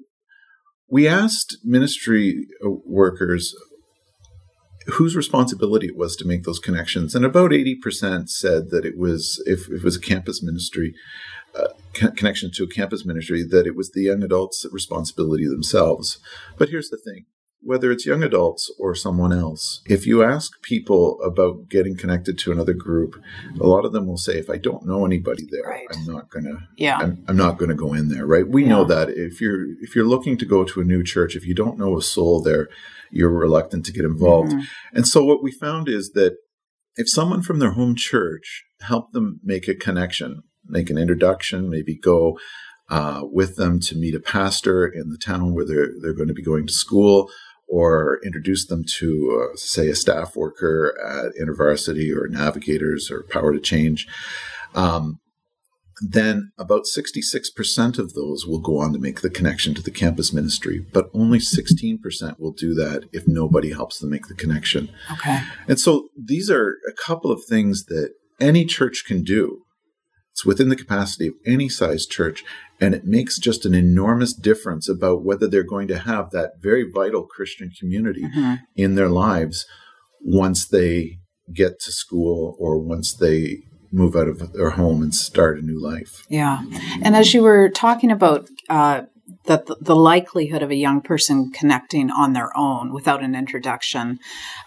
we 0.90 1.06
asked 1.06 1.58
ministry 1.64 2.46
uh, 2.64 2.70
workers 2.84 3.54
whose 4.92 5.14
responsibility 5.14 5.86
it 5.86 5.96
was 5.96 6.16
to 6.16 6.26
make 6.26 6.44
those 6.44 6.58
connections. 6.58 7.14
And 7.14 7.24
about 7.24 7.50
80% 7.50 8.28
said 8.28 8.70
that 8.70 8.84
it 8.84 8.96
was, 8.96 9.42
if, 9.46 9.68
if 9.68 9.80
it 9.80 9.84
was 9.84 9.96
a 9.96 10.00
campus 10.00 10.42
ministry, 10.42 10.94
uh, 11.54 11.68
connection 11.92 12.50
to 12.52 12.64
a 12.64 12.68
campus 12.68 13.04
ministry, 13.04 13.42
that 13.42 13.66
it 13.66 13.76
was 13.76 13.90
the 13.90 14.02
young 14.02 14.22
adults' 14.22 14.66
responsibility 14.70 15.46
themselves. 15.46 16.18
But 16.56 16.70
here's 16.70 16.88
the 16.88 16.98
thing 16.98 17.26
whether 17.60 17.90
it's 17.90 18.06
young 18.06 18.22
adults 18.22 18.72
or 18.78 18.94
someone 18.94 19.32
else, 19.32 19.82
if 19.86 20.06
you 20.06 20.22
ask 20.22 20.60
people 20.62 21.20
about 21.22 21.68
getting 21.68 21.96
connected 21.96 22.38
to 22.38 22.52
another 22.52 22.72
group, 22.72 23.20
a 23.60 23.66
lot 23.66 23.84
of 23.84 23.92
them 23.92 24.06
will 24.06 24.16
say, 24.16 24.38
"If 24.38 24.48
I 24.48 24.56
don't 24.58 24.86
know 24.86 25.04
anybody 25.04 25.44
there, 25.50 25.68
right. 25.68 25.86
I'm 25.92 26.04
not 26.06 26.30
gonna. 26.30 26.68
Yeah, 26.76 26.98
I'm, 26.98 27.24
I'm 27.26 27.36
not 27.36 27.58
gonna 27.58 27.74
go 27.74 27.94
in 27.94 28.08
there." 28.08 28.26
Right? 28.26 28.48
We 28.48 28.62
yeah. 28.62 28.68
know 28.70 28.84
that 28.84 29.10
if 29.10 29.40
you're 29.40 29.66
if 29.80 29.94
you're 29.94 30.06
looking 30.06 30.38
to 30.38 30.46
go 30.46 30.64
to 30.64 30.80
a 30.80 30.84
new 30.84 31.02
church, 31.02 31.34
if 31.34 31.46
you 31.46 31.54
don't 31.54 31.78
know 31.78 31.96
a 31.96 32.02
soul 32.02 32.40
there, 32.42 32.68
you're 33.10 33.30
reluctant 33.30 33.84
to 33.86 33.92
get 33.92 34.04
involved. 34.04 34.52
Mm-hmm. 34.52 34.96
And 34.96 35.06
so 35.06 35.24
what 35.24 35.42
we 35.42 35.50
found 35.50 35.88
is 35.88 36.12
that 36.12 36.36
if 36.96 37.08
someone 37.08 37.42
from 37.42 37.58
their 37.58 37.72
home 37.72 37.94
church 37.96 38.64
helped 38.82 39.12
them 39.12 39.40
make 39.42 39.68
a 39.68 39.74
connection, 39.74 40.42
make 40.66 40.90
an 40.90 40.98
introduction, 40.98 41.70
maybe 41.70 41.96
go 41.96 42.38
uh, 42.90 43.22
with 43.24 43.56
them 43.56 43.80
to 43.80 43.96
meet 43.96 44.14
a 44.14 44.20
pastor 44.20 44.86
in 44.86 45.10
the 45.10 45.18
town 45.18 45.54
where 45.54 45.64
they're, 45.64 45.90
they're 46.00 46.14
going 46.14 46.28
to 46.28 46.34
be 46.34 46.42
going 46.42 46.66
to 46.66 46.72
school, 46.72 47.30
or 47.68 48.18
introduce 48.24 48.66
them 48.66 48.82
to, 48.98 49.50
uh, 49.52 49.56
say, 49.56 49.88
a 49.88 49.94
staff 49.94 50.34
worker 50.34 50.94
at 51.04 51.32
InterVarsity 51.40 52.14
or 52.16 52.26
Navigators 52.28 53.10
or 53.10 53.22
Power 53.24 53.52
to 53.52 53.60
Change. 53.60 54.06
Um, 54.74 55.20
then 56.00 56.52
about 56.58 56.84
66% 56.84 57.98
of 57.98 58.14
those 58.14 58.46
will 58.46 58.60
go 58.60 58.78
on 58.78 58.92
to 58.92 58.98
make 58.98 59.20
the 59.20 59.30
connection 59.30 59.74
to 59.74 59.82
the 59.82 59.90
campus 59.90 60.32
ministry, 60.32 60.86
but 60.92 61.10
only 61.12 61.38
16% 61.38 62.38
will 62.38 62.52
do 62.52 62.74
that 62.74 63.08
if 63.12 63.26
nobody 63.26 63.72
helps 63.72 63.98
them 63.98 64.10
make 64.10 64.28
the 64.28 64.34
connection. 64.34 64.90
Okay. 65.12 65.40
And 65.66 65.80
so 65.80 66.08
these 66.16 66.50
are 66.50 66.76
a 66.88 66.92
couple 66.92 67.32
of 67.32 67.42
things 67.44 67.86
that 67.86 68.12
any 68.40 68.64
church 68.64 69.04
can 69.06 69.22
do. 69.22 69.62
It's 70.38 70.46
within 70.46 70.68
the 70.68 70.76
capacity 70.76 71.26
of 71.26 71.34
any 71.44 71.68
size 71.68 72.06
church, 72.06 72.44
and 72.80 72.94
it 72.94 73.04
makes 73.04 73.40
just 73.40 73.66
an 73.66 73.74
enormous 73.74 74.32
difference 74.32 74.88
about 74.88 75.24
whether 75.24 75.48
they're 75.48 75.64
going 75.64 75.88
to 75.88 75.98
have 75.98 76.30
that 76.30 76.60
very 76.60 76.88
vital 76.88 77.24
Christian 77.24 77.72
community 77.76 78.22
mm-hmm. 78.22 78.54
in 78.76 78.94
their 78.94 79.08
lives 79.08 79.66
once 80.20 80.64
they 80.68 81.18
get 81.52 81.80
to 81.80 81.90
school 81.90 82.54
or 82.60 82.78
once 82.78 83.12
they 83.14 83.64
move 83.90 84.14
out 84.14 84.28
of 84.28 84.52
their 84.52 84.70
home 84.70 85.02
and 85.02 85.12
start 85.12 85.58
a 85.58 85.62
new 85.62 85.82
life. 85.82 86.24
Yeah. 86.28 86.62
And 87.02 87.16
as 87.16 87.34
you 87.34 87.42
were 87.42 87.68
talking 87.68 88.12
about 88.12 88.48
uh, 88.68 89.06
that 89.44 89.66
the, 89.66 89.96
likelihood 89.96 90.62
of 90.62 90.70
a 90.70 90.76
young 90.76 91.00
person 91.00 91.50
connecting 91.50 92.10
on 92.10 92.32
their 92.32 92.56
own 92.56 92.92
without 92.92 93.22
an 93.22 93.34
introduction 93.34 94.18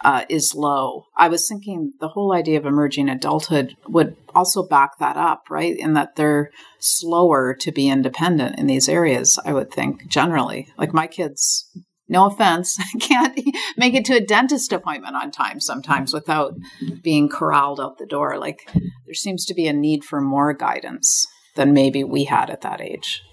uh, 0.03 0.25
is 0.30 0.53
low. 0.56 1.06
I 1.15 1.30
was 1.30 1.48
thinking 1.48 1.94
the 2.00 2.10
whole 2.10 2.34
idea 2.34 2.58
of 2.58 2.65
emerging 2.65 3.10
adulthood 3.10 3.75
would 3.88 4.15
also 4.36 4.68
back 4.68 4.98
that 5.00 5.18
up, 5.18 5.44
right? 5.50 5.75
In 5.77 5.94
that 5.94 6.15
they're 6.15 6.51
slower 6.80 7.56
to 7.56 7.72
be 7.72 7.89
independent 7.89 8.60
in 8.60 8.68
these 8.68 8.89
areas, 8.89 9.39
I 9.46 9.53
would 9.53 9.72
think, 9.72 10.08
generally. 10.08 10.68
Like 10.77 10.94
my 10.94 11.08
kids 11.08 11.70
no 12.12 12.25
offense, 12.25 12.77
can't 13.00 13.39
make 13.77 13.94
it 13.96 14.06
to 14.06 14.15
a 14.15 14.20
dentist 14.20 14.74
appointment 14.74 15.15
on 15.15 15.32
time 15.32 15.60
sometimes 15.60 16.13
without 16.13 16.53
being 17.01 17.30
corralled 17.30 17.80
out 17.80 17.98
the 17.98 18.06
door. 18.06 18.38
Like 18.38 18.60
there 18.74 19.13
seems 19.13 19.46
to 19.46 19.53
be 19.53 19.65
a 19.65 19.74
need 19.74 20.03
for 20.03 20.20
more 20.22 20.53
guidance 20.53 21.25
than 21.56 21.74
maybe 21.74 22.03
we 22.03 22.25
had 22.25 22.50
at 22.50 22.62
that 22.62 22.82
age. 22.82 23.24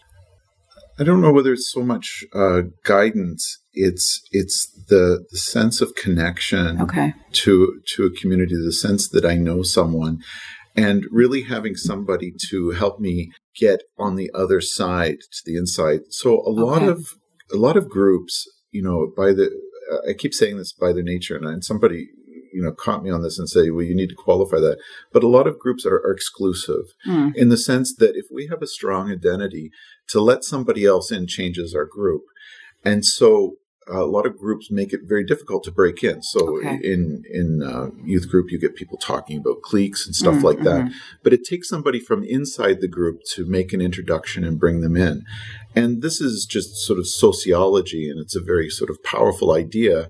I 0.99 1.05
don't 1.05 1.21
know 1.21 1.33
whether 1.33 1.53
it's 1.53 1.73
so 1.73 1.83
much 1.83 2.25
uh, 2.35 2.63
guidance. 2.85 3.59
It's 3.73 4.21
it's 4.33 4.71
the 4.89 5.25
the 5.31 5.39
sense 5.39 5.81
of 5.81 5.95
connection 5.95 6.81
okay. 6.81 7.15
to 7.33 7.81
to 7.95 8.07
a 8.07 8.11
community, 8.11 8.55
the 8.55 8.73
sense 8.73 9.09
that 9.11 9.25
I 9.25 9.35
know 9.35 9.63
someone, 9.63 10.19
and 10.77 11.05
really 11.11 11.43
having 11.43 11.77
somebody 11.77 12.33
to 12.51 12.71
help 12.71 12.99
me 12.99 13.31
get 13.57 13.83
on 13.99 14.17
the 14.17 14.31
other 14.35 14.61
side 14.61 15.19
to 15.33 15.43
the 15.45 15.57
inside. 15.57 16.01
So 16.11 16.41
a 16.41 16.51
lot 16.51 16.83
okay. 16.83 16.89
of 16.89 17.07
a 17.53 17.57
lot 17.57 17.77
of 17.77 17.89
groups 17.89 18.47
you 18.71 18.83
know, 18.83 19.11
by 19.17 19.33
the, 19.33 19.51
I 20.09 20.13
keep 20.13 20.35
saying 20.35 20.59
this 20.59 20.73
by 20.73 20.93
the 20.93 21.03
nature, 21.03 21.37
and, 21.37 21.47
and 21.47 21.65
somebody, 21.65 22.09
you 22.53 22.63
know, 22.63 22.73
caught 22.73 23.03
me 23.03 23.11
on 23.11 23.23
this 23.23 23.39
and 23.39 23.49
say, 23.49 23.71
well, 23.71 23.85
you 23.85 23.95
need 23.95 24.11
to 24.11 24.15
qualify 24.15 24.59
that. 24.61 24.79
But 25.13 25.25
a 25.25 25.29
lot 25.29 25.47
of 25.47 25.59
groups 25.59 25.87
are, 25.87 25.97
are 25.97 26.13
exclusive 26.13 26.85
mm. 27.07 27.35
in 27.35 27.49
the 27.49 27.57
sense 27.57 27.95
that 27.99 28.17
if 28.17 28.27
we 28.33 28.49
have 28.49 28.63
a 28.63 28.67
strong 28.67 29.11
identity, 29.11 29.71
to 30.09 30.21
let 30.21 30.45
somebody 30.45 30.85
else 30.85 31.11
in 31.11 31.27
changes 31.27 31.75
our 31.75 31.85
group. 31.85 32.23
And 32.85 33.05
so 33.05 33.57
a 33.91 34.05
lot 34.05 34.27
of 34.27 34.39
groups 34.39 34.71
make 34.71 34.93
it 34.93 35.01
very 35.05 35.25
difficult 35.25 35.65
to 35.65 35.73
break 35.73 36.05
in. 36.05 36.23
So 36.23 36.59
okay. 36.59 36.79
in 36.83 37.23
in 37.31 37.63
uh, 37.63 37.91
youth 38.05 38.29
group, 38.29 38.51
you 38.51 38.59
get 38.59 38.77
people 38.77 38.99
talking 38.99 39.39
about 39.39 39.63
cliques 39.63 40.07
and 40.07 40.15
stuff 40.15 40.37
mm, 40.37 40.43
like 40.43 40.59
that. 40.59 40.83
Mm-hmm. 40.83 40.99
But 41.23 41.33
it 41.33 41.45
takes 41.45 41.69
somebody 41.69 42.01
from 42.01 42.25
inside 42.25 42.81
the 42.81 42.89
group 42.89 43.21
to 43.35 43.47
make 43.47 43.73
an 43.73 43.81
introduction 43.81 44.45
and 44.45 44.61
bring 44.61 44.81
them 44.81 44.97
in. 44.97 45.25
And 45.75 46.03
this 46.03 46.21
is 46.21 46.47
just 46.49 46.77
sort 46.77 46.99
of 46.99 47.07
sociology, 47.07 48.11
and 48.11 48.21
it's 48.21 48.37
a 48.37 48.43
very 48.43 48.69
sort 48.69 48.91
of 48.91 49.03
powerful 49.03 49.53
idea. 49.53 50.09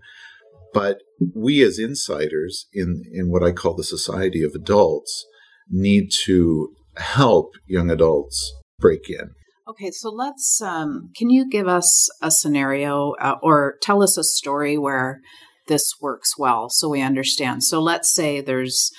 But 0.75 0.99
we 1.35 1.63
as 1.63 1.79
insiders 1.79 2.67
in 2.73 3.05
in 3.13 3.31
what 3.31 3.43
I 3.43 3.53
call 3.53 3.75
the 3.75 3.85
society 3.85 4.43
of 4.43 4.55
adults 4.55 5.27
need 5.71 6.11
to 6.25 6.75
help 6.97 7.53
young 7.67 7.91
adults 7.91 8.55
break 8.81 9.09
in. 9.09 9.31
Okay, 9.69 9.91
so 9.91 10.09
let's. 10.09 10.63
Um, 10.63 11.11
can 11.15 11.29
you 11.29 11.47
give 11.47 11.69
us 11.69 12.09
a 12.23 12.31
scenario 12.31 13.13
uh, 13.21 13.37
or 13.43 13.77
tell 13.83 14.03
us 14.03 14.17
a 14.17 14.25
story 14.25 14.79
where 14.79 15.21
this 15.67 15.93
works 16.01 16.39
well, 16.39 16.71
so 16.71 16.89
we 16.89 17.03
understand? 17.03 17.63
So 17.65 17.79
let's 17.79 18.11
say 18.11 18.41
there's, 18.41 18.91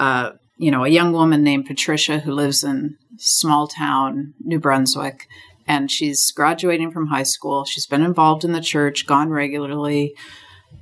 uh, 0.00 0.32
you 0.58 0.72
know, 0.72 0.82
a 0.82 0.88
young 0.88 1.12
woman 1.12 1.44
named 1.44 1.66
Patricia 1.66 2.18
who 2.18 2.32
lives 2.32 2.64
in 2.64 2.96
small 3.18 3.68
town 3.68 4.34
New 4.40 4.58
Brunswick, 4.58 5.28
and 5.68 5.92
she's 5.92 6.32
graduating 6.32 6.90
from 6.90 7.06
high 7.06 7.22
school. 7.22 7.64
She's 7.64 7.86
been 7.86 8.02
involved 8.02 8.42
in 8.42 8.50
the 8.50 8.60
church, 8.60 9.06
gone 9.06 9.30
regularly, 9.30 10.16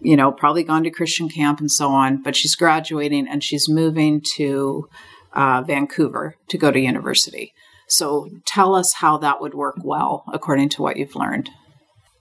you 0.00 0.16
know, 0.16 0.32
probably 0.32 0.64
gone 0.64 0.84
to 0.84 0.90
Christian 0.90 1.28
camp 1.28 1.60
and 1.60 1.70
so 1.70 1.90
on. 1.90 2.22
But 2.22 2.34
she's 2.34 2.54
graduating 2.54 3.28
and 3.28 3.44
she's 3.44 3.68
moving 3.68 4.22
to 4.36 4.88
uh, 5.34 5.60
Vancouver 5.66 6.36
to 6.48 6.56
go 6.56 6.70
to 6.70 6.80
university. 6.80 7.52
So 7.88 8.28
tell 8.46 8.74
us 8.74 8.94
how 8.94 9.18
that 9.18 9.40
would 9.40 9.54
work 9.54 9.76
well 9.84 10.24
according 10.32 10.70
to 10.70 10.82
what 10.82 10.96
you've 10.96 11.14
learned. 11.16 11.50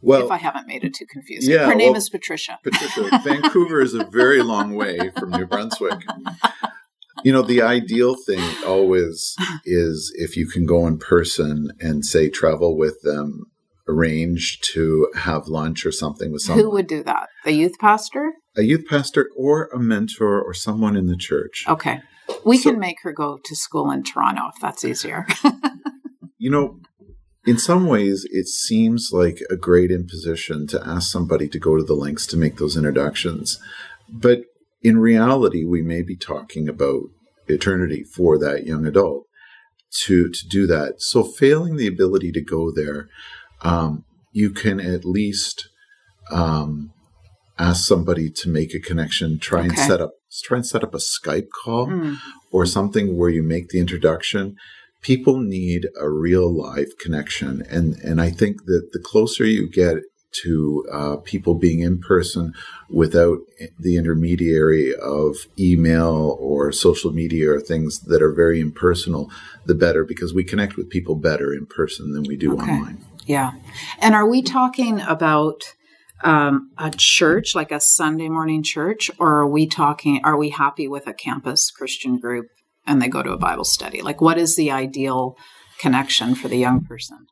Well, 0.01 0.25
if 0.25 0.31
I 0.31 0.37
haven't 0.37 0.67
made 0.67 0.83
it 0.83 0.93
too 0.93 1.05
confusing. 1.05 1.53
yeah, 1.53 1.65
Her 1.65 1.75
name 1.75 1.91
well- 1.93 1.97
is 1.97 2.09
Patricia. 2.09 2.59
Patricia, 2.63 3.21
Vancouver 3.23 3.81
is 3.81 3.93
a 3.93 4.03
very 4.03 4.43
long 4.43 4.75
way 4.75 5.11
from 5.17 5.29
New 5.31 5.45
Brunswick. 5.45 5.99
You 7.23 7.31
know, 7.31 7.41
the 7.41 7.61
ideal 7.61 8.15
thing 8.25 8.41
always 8.65 9.35
is 9.63 10.11
if 10.17 10.35
you 10.35 10.45
can 10.45 10.65
go 10.65 10.85
in 10.87 10.97
person 10.97 11.69
and 11.79 12.03
say 12.05 12.27
travel 12.29 12.75
with 12.77 13.01
them, 13.03 13.45
arrange 13.87 14.59
to 14.73 15.07
have 15.15 15.47
lunch 15.47 15.85
or 15.85 15.91
something 15.91 16.31
with 16.33 16.41
someone, 16.41 16.65
Who 16.65 16.71
would 16.71 16.87
do 16.87 17.01
that? 17.03 17.29
The 17.45 17.53
youth 17.53 17.77
pastor? 17.79 18.33
a 18.57 18.61
youth 18.63 18.85
pastor 18.87 19.29
or 19.37 19.67
a 19.73 19.79
mentor 19.79 20.41
or 20.41 20.53
someone 20.53 20.95
in 20.97 21.07
the 21.07 21.15
church. 21.17 21.63
Okay. 21.67 22.01
We 22.45 22.57
So- 22.57 22.71
can 22.71 22.79
make 22.79 22.97
her 23.03 23.13
go 23.13 23.39
to 23.43 23.55
school 23.55 23.91
in 23.91 24.03
Toronto 24.03 24.49
if 24.53 24.61
that's 24.61 24.83
easier. 24.85 25.25
You 26.39 26.49
know, 26.49 26.81
in 27.45 27.57
some 27.57 27.87
ways, 27.87 28.27
it 28.29 28.49
seems 28.49 29.11
like 29.13 29.39
a 29.49 29.55
great 29.55 29.91
imposition 29.91 30.67
to 30.67 30.85
ask 30.85 31.09
somebody 31.09 31.47
to 31.47 31.57
go 31.57 31.77
to 31.77 31.83
the 31.83 31.93
lengths 31.93 32.27
to 32.27 32.37
make 32.37 32.57
those 32.57 32.75
introductions. 32.75 33.59
But 34.09 34.41
in 34.81 34.97
reality, 34.97 35.63
we 35.63 35.81
may 35.81 36.01
be 36.01 36.17
talking 36.17 36.67
about 36.67 37.03
eternity 37.47 38.03
for 38.03 38.37
that 38.39 38.65
young 38.65 38.85
adult 38.85 39.25
to, 40.03 40.27
to 40.27 40.47
do 40.49 40.67
that. 40.67 40.95
So, 41.01 41.23
failing 41.23 41.77
the 41.77 41.87
ability 41.87 42.33
to 42.33 42.41
go 42.41 42.71
there, 42.75 43.07
um, 43.61 44.03
you 44.33 44.49
can 44.49 44.81
at 44.81 45.05
least 45.05 45.69
um, 46.29 46.91
ask 47.57 47.85
somebody 47.85 48.29
to 48.31 48.49
make 48.49 48.73
a 48.73 48.81
connection, 48.81 49.39
try 49.39 49.61
and 49.63 49.77
set 49.77 50.01
up 50.01 50.15
try 50.41 50.57
and 50.57 50.65
set 50.65 50.83
up 50.83 50.93
a 50.93 50.97
Skype 50.97 51.49
call 51.63 51.87
Mm, 51.87 52.17
or 52.51 52.65
something 52.65 53.17
where 53.17 53.29
you 53.29 53.43
make 53.43 53.69
the 53.69 53.79
introduction 53.79 54.55
people 55.01 55.37
need 55.37 55.87
a 55.99 56.09
real 56.09 56.49
live 56.51 56.97
connection 56.99 57.61
and 57.69 57.95
and 58.03 58.21
i 58.21 58.29
think 58.29 58.65
that 58.65 58.89
the 58.93 58.99
closer 58.99 59.43
you 59.45 59.69
get 59.69 59.97
to 60.43 60.83
uh, 60.91 61.17
people 61.17 61.53
being 61.53 61.81
in 61.81 61.99
person 61.99 62.53
without 62.89 63.37
the 63.77 63.97
intermediary 63.97 64.95
of 64.95 65.35
email 65.59 66.35
or 66.39 66.71
social 66.71 67.11
media 67.11 67.51
or 67.51 67.59
things 67.59 67.99
that 67.99 68.21
are 68.21 68.33
very 68.33 68.59
impersonal 68.59 69.29
the 69.65 69.75
better 69.75 70.03
because 70.03 70.33
we 70.33 70.43
connect 70.43 70.75
with 70.75 70.89
people 70.89 71.15
better 71.15 71.53
in 71.53 71.65
person 71.65 72.13
than 72.13 72.23
we 72.23 72.35
do 72.37 72.53
Okay. 72.53 72.71
online 72.71 72.97
yeah. 73.25 73.51
And 73.99 74.15
are 74.15 74.27
we 74.27 74.41
talking 74.41 74.99
about 75.01 75.75
um, 76.23 76.71
a 76.77 76.91
church, 76.91 77.55
like 77.55 77.71
a 77.71 77.79
Sunday 77.79 78.29
morning 78.29 78.63
church, 78.63 79.11
or 79.19 79.39
are 79.39 79.47
we 79.47 79.67
talking, 79.67 80.21
are 80.23 80.37
we 80.37 80.49
happy 80.49 80.87
with 80.87 81.07
a 81.07 81.13
campus 81.13 81.71
Christian 81.71 82.17
group 82.17 82.47
and 82.85 83.01
they 83.01 83.07
go 83.07 83.23
to 83.23 83.31
a 83.31 83.37
Bible 83.37 83.65
study? 83.65 84.01
Like, 84.01 84.21
what 84.21 84.37
is 84.37 84.55
the 84.55 84.71
ideal 84.71 85.35
connection 85.79 86.35
for 86.35 86.47
the 86.47 86.57
young 86.57 86.83
person? 86.83 87.27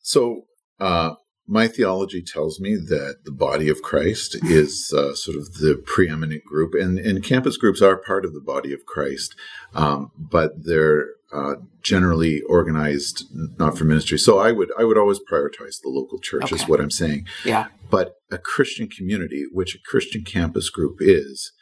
So, 0.00 0.42
uh, 0.80 1.14
my 1.46 1.66
theology 1.68 2.22
tells 2.22 2.60
me 2.60 2.76
that 2.76 3.24
the 3.24 3.32
body 3.32 3.68
of 3.68 3.82
Christ 3.82 4.36
is 4.42 4.92
uh, 4.96 5.14
sort 5.14 5.36
of 5.36 5.54
the 5.54 5.82
preeminent 5.84 6.44
group, 6.44 6.74
and, 6.74 6.98
and 6.98 7.22
campus 7.22 7.56
groups 7.56 7.82
are 7.82 7.96
part 7.96 8.24
of 8.24 8.32
the 8.32 8.40
body 8.40 8.72
of 8.72 8.86
Christ, 8.86 9.34
um, 9.74 10.10
but 10.16 10.52
they're 10.64 11.08
uh, 11.32 11.54
generally 11.82 12.40
organized 12.42 13.24
not 13.58 13.76
for 13.76 13.84
ministry. 13.84 14.18
So 14.18 14.38
I 14.38 14.52
would 14.52 14.70
I 14.78 14.84
would 14.84 14.98
always 14.98 15.18
prioritize 15.18 15.80
the 15.82 15.88
local 15.88 16.18
church, 16.18 16.52
is 16.52 16.68
what 16.68 16.80
I'm 16.80 16.90
saying. 16.90 17.26
Yeah. 17.44 17.66
But 17.90 18.16
a 18.30 18.38
Christian 18.38 18.88
community, 18.88 19.44
which 19.52 19.74
a 19.74 19.78
Christian 19.78 20.24
campus 20.24 20.70
group 20.70 20.98
is, 21.00 21.52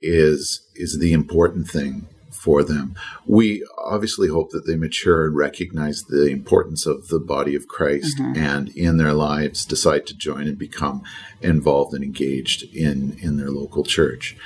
is 0.00 0.68
is 0.74 0.98
the 0.98 1.12
important 1.12 1.68
thing 1.68 2.08
for 2.32 2.64
them. 2.64 2.96
We 3.26 3.64
obviously 3.78 4.28
hope 4.28 4.50
that 4.50 4.66
they 4.66 4.74
mature 4.74 5.26
and 5.26 5.36
recognize 5.36 6.02
the 6.02 6.26
importance 6.26 6.86
of 6.86 7.08
the 7.08 7.20
body 7.20 7.54
of 7.54 7.68
Christ 7.68 8.18
and 8.18 8.68
in 8.70 8.96
their 8.96 9.12
lives 9.12 9.64
decide 9.64 10.06
to 10.06 10.16
join 10.16 10.48
and 10.48 10.58
become 10.58 11.02
involved 11.40 11.94
and 11.94 12.02
engaged 12.02 12.64
in 12.74 13.16
in 13.20 13.36
their 13.36 13.50
local 13.50 13.84
church. 13.84 14.36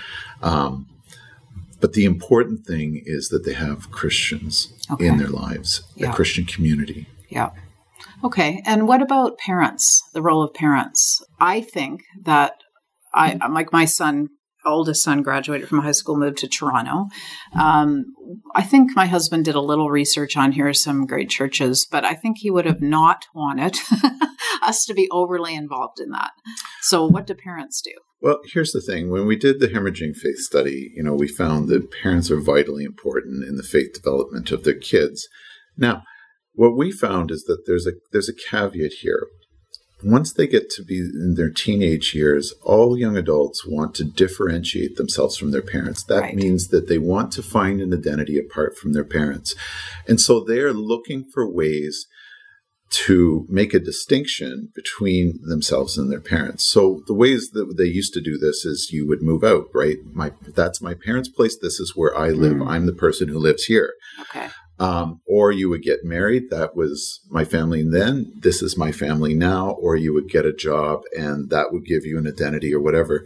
Um, 0.42 0.88
but 1.80 1.92
the 1.92 2.04
important 2.04 2.64
thing 2.64 3.02
is 3.04 3.28
that 3.28 3.45
they 3.45 3.52
have 3.54 3.90
Christians 3.90 4.73
Okay. 4.90 5.06
in 5.06 5.18
their 5.18 5.28
lives, 5.28 5.83
Yeah. 5.95 6.11
a 6.11 6.14
Christian 6.14 6.45
community. 6.45 7.06
Yeah. 7.28 7.50
Okay. 8.25 8.62
And 8.64 8.87
what 8.88 9.02
about 9.02 9.38
parents, 9.38 10.02
the 10.14 10.23
role 10.23 10.42
of 10.42 10.54
parents? 10.54 11.23
I 11.40 11.61
think 11.61 12.02
that 12.23 12.54
I, 13.14 13.35
like 13.49 13.73
my 13.73 13.85
son, 13.85 14.28
oldest 14.66 15.02
son 15.02 15.23
graduated 15.23 15.68
from 15.68 15.80
high 15.80 15.92
school, 15.92 16.16
moved 16.16 16.38
to 16.38 16.49
Toronto. 16.49 17.06
Um, 17.58 18.06
I 18.54 18.62
think 18.62 18.95
my 18.95 19.06
husband 19.06 19.45
did 19.45 19.54
a 19.54 19.60
little 19.60 19.90
research 19.90 20.36
on 20.36 20.52
here, 20.52 20.73
some 20.75 21.06
great 21.06 21.30
churches, 21.30 21.86
but 21.90 22.04
I 22.04 22.14
think 22.14 22.38
he 22.38 22.50
would 22.50 22.67
have 22.67 22.82
not 22.82 23.26
wanted 23.34 23.76
us 24.62 24.84
to 24.86 24.95
be 24.95 25.08
overly 25.10 25.54
involved 25.54 26.00
in 26.00 26.10
that. 26.10 26.32
So, 26.82 27.06
what 27.06 27.26
do 27.26 27.34
parents 27.34 27.80
do? 27.80 27.93
Well, 28.21 28.40
here's 28.52 28.73
the 28.73 28.80
thing. 28.80 29.10
When 29.10 29.26
we 29.26 29.36
did 29.36 29.60
the 29.60 29.69
hemorrhaging 29.69 30.17
faith 30.17 30.38
study, 30.38 30.90
you 30.95 31.02
know, 31.02 31.14
we 31.14 31.28
found 31.28 31.69
that 31.69 31.90
parents 32.02 32.30
are 32.30 32.40
vitally 32.40 32.84
important 32.84 33.45
in 33.45 33.56
the 33.56 33.62
faith 33.62 33.93
development 33.93 34.50
of 34.50 34.64
their 34.64 34.78
kids. 34.78 35.28
Now, 35.76 36.02
what 36.52 36.76
we 36.76 36.90
found 36.90 37.30
is 37.30 37.45
that 37.45 37.64
there's 37.67 37.86
a 37.86 37.93
there's 38.12 38.28
a 38.28 38.34
caveat 38.34 38.93
here. 39.00 39.26
Once 40.02 40.32
they 40.32 40.47
get 40.47 40.69
to 40.71 40.85
be 40.85 40.99
in 40.99 41.35
their 41.37 41.50
teenage 41.50 42.15
years, 42.15 42.52
all 42.63 42.99
young 42.99 43.17
adults 43.17 43.67
want 43.67 43.95
to 43.95 44.04
differentiate 44.04 44.97
themselves 44.97 45.37
from 45.37 45.52
their 45.52 45.63
parents. 45.63 46.02
That 46.04 46.21
Right. 46.21 46.37
means 46.37 46.69
that 46.69 46.87
they 46.87 46.99
want 46.99 47.32
to 47.32 47.43
find 47.43 47.80
an 47.80 47.95
identity 47.95 48.39
apart 48.39 48.76
from 48.76 48.93
their 48.93 49.04
parents. 49.04 49.54
And 50.06 50.21
so 50.21 50.41
they're 50.41 50.75
looking 50.75 51.25
for 51.32 51.50
ways 51.50 52.06
to 52.89 53.47
make 53.49 53.75
a 53.75 53.80
distinction 53.80 54.69
between 54.75 55.41
themselves 55.43 55.99
and 55.99 56.11
their 56.11 56.21
parents. 56.21 56.65
So 56.65 57.02
the 57.06 57.15
ways 57.15 57.50
that 57.50 57.75
they 57.76 57.87
used 57.87 58.15
to 58.15 58.21
do 58.21 58.39
this 58.39 58.65
is 58.65 58.91
you 58.93 59.06
would 59.09 59.23
move 59.23 59.43
out, 59.43 59.67
right? 59.75 59.97
My 60.13 60.32
that's 60.54 60.80
my 60.80 60.95
parents' 60.95 61.28
place. 61.28 61.56
This 61.56 61.80
is 61.80 61.97
where 61.97 62.17
I 62.17 62.30
live. 62.30 62.54
Mm. 62.59 62.69
I'm 62.69 62.87
the 62.87 62.93
person 62.93 63.28
who 63.28 63.39
lives 63.39 63.65
here. 63.65 63.93
Okay. 64.21 64.49
Um, 64.78 65.21
or 65.26 65.52
you 65.52 65.71
would 65.71 65.82
get 65.82 66.04
married. 66.04 66.50
That 66.50 66.76
was 66.76 67.21
my 67.30 67.45
family 67.47 67.82
then. 67.82 68.32
This 68.39 68.60
is 68.62 68.76
my 68.76 68.93
family 68.93 69.32
now. 69.34 69.71
Or 69.71 69.97
you 69.97 70.12
would 70.12 70.28
get 70.28 70.45
a 70.45 70.52
job, 70.52 71.00
and 71.17 71.49
that 71.50 71.73
would 71.73 71.86
give 71.86 72.04
you 72.04 72.19
an 72.19 72.26
identity 72.26 72.75
or 72.75 72.80
whatever. 72.80 73.25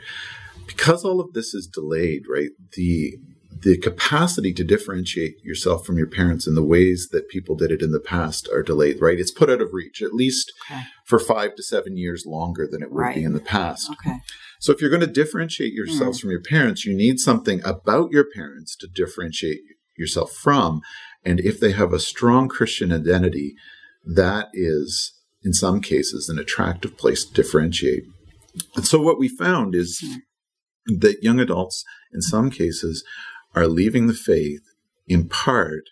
Because 0.67 1.05
all 1.05 1.21
of 1.21 1.33
this 1.33 1.53
is 1.55 1.67
delayed, 1.67 2.23
right? 2.29 2.51
The 2.75 3.17
the 3.63 3.77
capacity 3.77 4.55
to 4.55 4.65
differentiate 4.65 5.35
yourself 5.45 5.85
from 5.85 5.99
your 5.99 6.07
parents 6.07 6.47
in 6.47 6.55
the 6.55 6.63
ways 6.65 7.09
that 7.13 7.29
people 7.29 7.55
did 7.57 7.71
it 7.71 7.83
in 7.83 7.91
the 7.91 8.01
past 8.01 8.49
are 8.51 8.63
delayed, 8.63 8.99
right? 9.03 9.19
It's 9.21 9.31
put 9.31 9.51
out 9.51 9.61
of 9.61 9.75
reach, 9.75 10.01
at 10.01 10.15
least 10.15 10.51
Okay. 10.71 10.81
for 11.05 11.19
five 11.19 11.57
to 11.57 11.63
seven 11.63 11.99
years 11.99 12.25
longer 12.25 12.67
than 12.67 12.83
it 12.83 12.91
would 12.91 12.99
Right. 12.99 13.17
be 13.17 13.23
in 13.23 13.35
the 13.35 13.39
past. 13.41 13.91
Okay. 13.91 14.17
So 14.61 14.73
if 14.73 14.81
you're 14.81 14.89
going 14.89 15.01
to 15.03 15.07
differentiate 15.07 15.75
yourselves 15.75 16.21
from 16.21 16.31
your 16.31 16.41
parents, 16.41 16.87
you 16.87 16.95
need 16.95 17.19
something 17.19 17.61
about 17.63 18.13
your 18.13 18.25
parents 18.25 18.75
to 18.77 18.87
differentiate 18.87 19.61
yourself 19.99 20.33
from. 20.33 20.81
And 21.25 21.41
if 21.41 21.61
they 21.61 21.73
have 21.73 21.93
a 21.93 22.01
strong 22.01 22.49
Christian 22.49 22.93
identity, 22.93 23.55
that 24.05 24.49
is, 24.55 25.13
in 25.43 25.53
some 25.53 25.81
cases, 25.81 26.29
an 26.29 26.39
attractive 26.39 26.97
place 26.97 27.25
to 27.25 27.33
differentiate. 27.33 28.05
And 28.77 28.87
so 28.87 29.01
what 29.01 29.19
we 29.19 29.29
found 29.29 29.75
is 29.75 30.01
hmm. 30.03 30.97
that 30.99 31.23
young 31.23 31.39
adults, 31.39 31.85
in 32.13 32.23
some 32.23 32.51
cases, 32.51 33.05
are 33.55 33.67
leaving 33.67 34.07
the 34.07 34.15
faith 34.15 34.63
in 35.07 35.29
part 35.29 35.85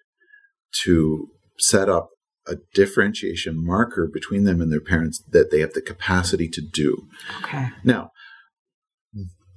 to 0.84 1.28
set 1.58 1.88
up 1.88 2.10
a 2.46 2.56
differentiation 2.72 3.62
marker 3.62 4.08
between 4.12 4.44
them 4.44 4.60
and 4.60 4.72
their 4.72 4.80
parents 4.80 5.22
that 5.30 5.50
they 5.50 5.60
have 5.60 5.74
the 5.74 5.82
capacity 5.82 6.48
to 6.48 6.62
do. 6.62 7.06
Okay. 7.42 7.68
Now, 7.84 8.12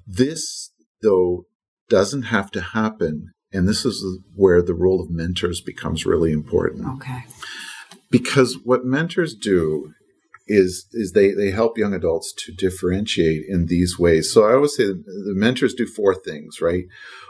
this, 0.05 0.71
though, 1.01 1.45
doesn't 1.89 2.23
have 2.23 2.51
to 2.51 2.61
happen. 2.61 3.31
And 3.53 3.67
this 3.67 3.85
is 3.85 4.19
where 4.35 4.61
the 4.61 4.73
role 4.73 5.01
of 5.01 5.09
mentors 5.09 5.61
becomes 5.61 6.05
really 6.05 6.31
important. 6.31 6.87
Okay. 6.87 7.25
Because 8.09 8.57
what 8.63 8.85
mentors 8.85 9.33
do 9.35 9.93
is, 10.47 10.85
is 10.91 11.11
they, 11.11 11.31
they 11.31 11.51
help 11.51 11.77
young 11.77 11.93
adults 11.93 12.33
to 12.45 12.51
differentiate 12.51 13.43
in 13.47 13.67
these 13.67 13.97
ways. 13.99 14.31
So 14.31 14.43
I 14.45 14.53
always 14.53 14.75
say 14.75 14.85
the, 14.85 15.33
mentors 15.35 15.73
do 15.73 15.85
four 15.85 16.15
things, 16.15 16.61
right? 16.61 16.85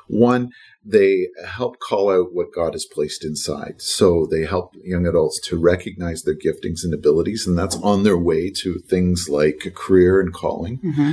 One, 0.08 0.52
they 0.84 1.28
help 1.46 1.80
call 1.80 2.12
out 2.12 2.34
what 2.34 2.54
God 2.54 2.74
has 2.74 2.86
placed 2.86 3.24
inside. 3.24 3.82
So 3.82 4.26
they 4.30 4.46
help 4.46 4.74
young 4.84 5.06
adults 5.06 5.40
to 5.42 5.58
recognize 5.60 6.24
their 6.24 6.36
giftings 6.36 6.84
and 6.84 6.94
abilities, 6.94 7.46
and 7.46 7.58
that's 7.58 7.76
on 7.78 8.04
their 8.04 8.18
way 8.18 8.50
to 8.62 8.80
things 8.80 9.28
like 9.30 9.64
a 9.66 9.72
career 9.72 10.20
and 10.20 10.34
calling. 10.34 10.78
hmm 10.78 11.12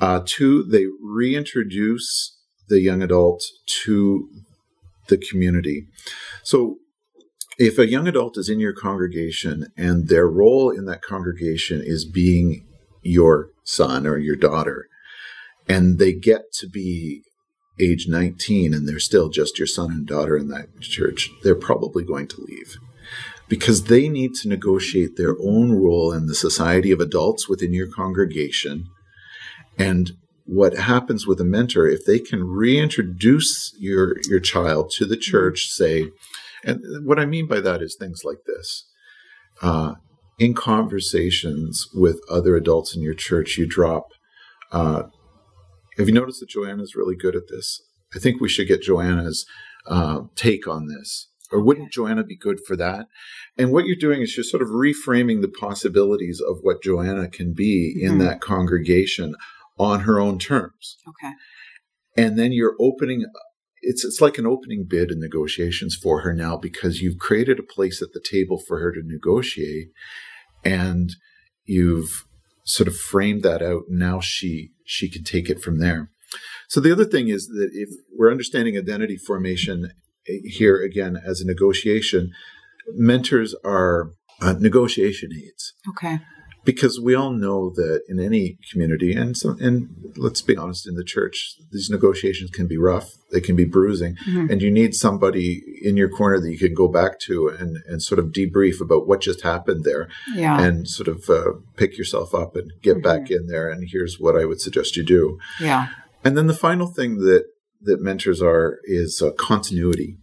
Uh, 0.00 0.20
two, 0.24 0.64
they 0.64 0.86
reintroduce 1.00 2.36
the 2.68 2.80
young 2.80 3.02
adult 3.02 3.44
to 3.84 4.28
the 5.08 5.18
community. 5.18 5.86
So, 6.42 6.76
if 7.58 7.78
a 7.78 7.86
young 7.86 8.08
adult 8.08 8.38
is 8.38 8.48
in 8.48 8.60
your 8.60 8.72
congregation 8.72 9.66
and 9.76 10.08
their 10.08 10.26
role 10.26 10.70
in 10.70 10.86
that 10.86 11.02
congregation 11.02 11.82
is 11.84 12.04
being 12.06 12.66
your 13.02 13.50
son 13.62 14.06
or 14.06 14.16
your 14.18 14.36
daughter, 14.36 14.88
and 15.68 15.98
they 15.98 16.12
get 16.12 16.52
to 16.54 16.68
be 16.68 17.22
age 17.80 18.06
19 18.08 18.72
and 18.74 18.88
they're 18.88 18.98
still 18.98 19.28
just 19.28 19.58
your 19.58 19.66
son 19.66 19.90
and 19.90 20.06
daughter 20.06 20.36
in 20.36 20.48
that 20.48 20.80
church, 20.80 21.30
they're 21.42 21.54
probably 21.54 22.04
going 22.04 22.28
to 22.28 22.40
leave. 22.40 22.78
because 23.48 23.84
they 23.84 24.08
need 24.08 24.32
to 24.34 24.48
negotiate 24.48 25.16
their 25.16 25.36
own 25.42 25.72
role 25.72 26.10
in 26.10 26.26
the 26.26 26.34
society 26.34 26.90
of 26.90 27.00
adults 27.00 27.50
within 27.50 27.74
your 27.74 27.86
congregation. 27.86 28.86
And 29.76 30.12
what 30.52 30.76
happens 30.76 31.26
with 31.26 31.40
a 31.40 31.44
mentor, 31.44 31.88
if 31.88 32.04
they 32.04 32.18
can 32.18 32.44
reintroduce 32.44 33.74
your, 33.78 34.16
your 34.28 34.38
child 34.38 34.90
to 34.90 35.06
the 35.06 35.16
church, 35.16 35.68
say, 35.70 36.10
and 36.62 37.06
what 37.06 37.18
I 37.18 37.24
mean 37.24 37.46
by 37.46 37.60
that 37.60 37.80
is 37.80 37.96
things 37.96 38.20
like 38.22 38.44
this. 38.46 38.86
Uh, 39.62 39.94
in 40.38 40.52
conversations 40.52 41.88
with 41.94 42.20
other 42.30 42.54
adults 42.54 42.94
in 42.94 43.00
your 43.00 43.14
church, 43.14 43.56
you 43.56 43.66
drop. 43.66 44.08
Uh, 44.70 45.04
have 45.96 46.08
you 46.08 46.14
noticed 46.14 46.40
that 46.40 46.50
Joanna's 46.50 46.94
really 46.94 47.16
good 47.16 47.34
at 47.34 47.48
this? 47.48 47.80
I 48.14 48.18
think 48.18 48.38
we 48.38 48.48
should 48.50 48.68
get 48.68 48.82
Joanna's 48.82 49.46
uh, 49.86 50.20
take 50.36 50.68
on 50.68 50.86
this. 50.86 51.28
Or 51.50 51.62
wouldn't 51.62 51.92
Joanna 51.92 52.24
be 52.24 52.36
good 52.36 52.60
for 52.66 52.76
that? 52.76 53.06
And 53.56 53.72
what 53.72 53.86
you're 53.86 53.96
doing 53.96 54.20
is 54.20 54.36
you're 54.36 54.44
sort 54.44 54.62
of 54.62 54.68
reframing 54.68 55.40
the 55.40 55.48
possibilities 55.48 56.42
of 56.46 56.58
what 56.60 56.82
Joanna 56.82 57.28
can 57.28 57.54
be 57.54 57.94
mm-hmm. 57.96 58.06
in 58.06 58.18
that 58.18 58.40
congregation 58.40 59.34
on 59.78 60.00
her 60.00 60.20
own 60.20 60.38
terms. 60.38 60.96
Okay. 61.08 61.32
And 62.16 62.38
then 62.38 62.52
you're 62.52 62.76
opening 62.78 63.24
it's 63.82 64.04
it's 64.04 64.20
like 64.20 64.38
an 64.38 64.46
opening 64.46 64.86
bid 64.88 65.10
in 65.10 65.20
negotiations 65.20 65.96
for 66.00 66.20
her 66.20 66.32
now 66.32 66.56
because 66.56 67.02
you've 67.02 67.18
created 67.18 67.58
a 67.58 67.64
place 67.74 68.00
at 68.00 68.12
the 68.12 68.22
table 68.22 68.58
for 68.58 68.78
her 68.78 68.92
to 68.92 69.02
negotiate 69.04 69.88
and 70.64 71.16
you've 71.64 72.24
sort 72.64 72.86
of 72.86 72.96
framed 72.96 73.42
that 73.42 73.60
out 73.60 73.82
and 73.88 73.98
now 73.98 74.20
she 74.20 74.70
she 74.86 75.10
can 75.10 75.24
take 75.24 75.50
it 75.50 75.60
from 75.60 75.78
there 75.78 76.10
so 76.68 76.80
the 76.80 76.92
other 76.92 77.04
thing 77.04 77.28
is 77.28 77.48
that 77.48 77.70
if 77.72 77.90
we're 78.16 78.30
understanding 78.30 78.78
identity 78.78 79.16
formation 79.16 79.90
eh, 80.28 80.38
here 80.44 80.80
again 80.80 81.18
as 81.26 81.40
a 81.40 81.46
negotiation 81.46 82.30
mentors 82.94 83.54
are 83.64 84.12
uh, 84.40 84.54
negotiation 84.60 85.30
aids 85.34 85.72
okay 85.88 86.20
because 86.64 87.00
we 87.00 87.14
all 87.14 87.30
know 87.30 87.70
that 87.70 88.02
in 88.08 88.20
any 88.20 88.58
community 88.70 89.12
and 89.12 89.36
so, 89.36 89.56
and 89.60 89.88
let's 90.16 90.42
be 90.42 90.56
honest 90.56 90.86
in 90.86 90.94
the 90.94 91.04
church 91.04 91.56
these 91.72 91.90
negotiations 91.90 92.50
can 92.50 92.66
be 92.66 92.76
rough 92.76 93.14
they 93.30 93.40
can 93.40 93.56
be 93.56 93.64
bruising 93.64 94.16
mm-hmm. 94.26 94.50
and 94.50 94.62
you 94.62 94.70
need 94.70 94.94
somebody 94.94 95.62
in 95.82 95.96
your 95.96 96.08
corner 96.08 96.38
that 96.38 96.50
you 96.50 96.58
can 96.58 96.74
go 96.74 96.88
back 96.88 97.18
to 97.18 97.48
and 97.48 97.78
and 97.86 98.02
sort 98.02 98.18
of 98.18 98.26
debrief 98.26 98.80
about 98.80 99.06
what 99.06 99.20
just 99.20 99.42
happened 99.42 99.84
there 99.84 100.08
yeah. 100.34 100.60
and 100.60 100.88
sort 100.88 101.08
of 101.08 101.28
uh, 101.28 101.52
pick 101.76 101.96
yourself 101.98 102.34
up 102.34 102.56
and 102.56 102.72
get 102.82 102.98
mm-hmm. 102.98 103.02
back 103.02 103.30
in 103.30 103.46
there 103.46 103.70
and 103.70 103.88
here's 103.90 104.20
what 104.20 104.36
I 104.36 104.44
would 104.44 104.60
suggest 104.60 104.96
you 104.96 105.02
do 105.02 105.38
yeah 105.60 105.88
and 106.24 106.36
then 106.36 106.46
the 106.46 106.54
final 106.54 106.86
thing 106.86 107.18
that 107.18 107.46
that 107.84 108.00
mentors 108.00 108.40
are 108.40 108.78
is 108.84 109.20
uh, 109.20 109.32
continuity 109.32 110.16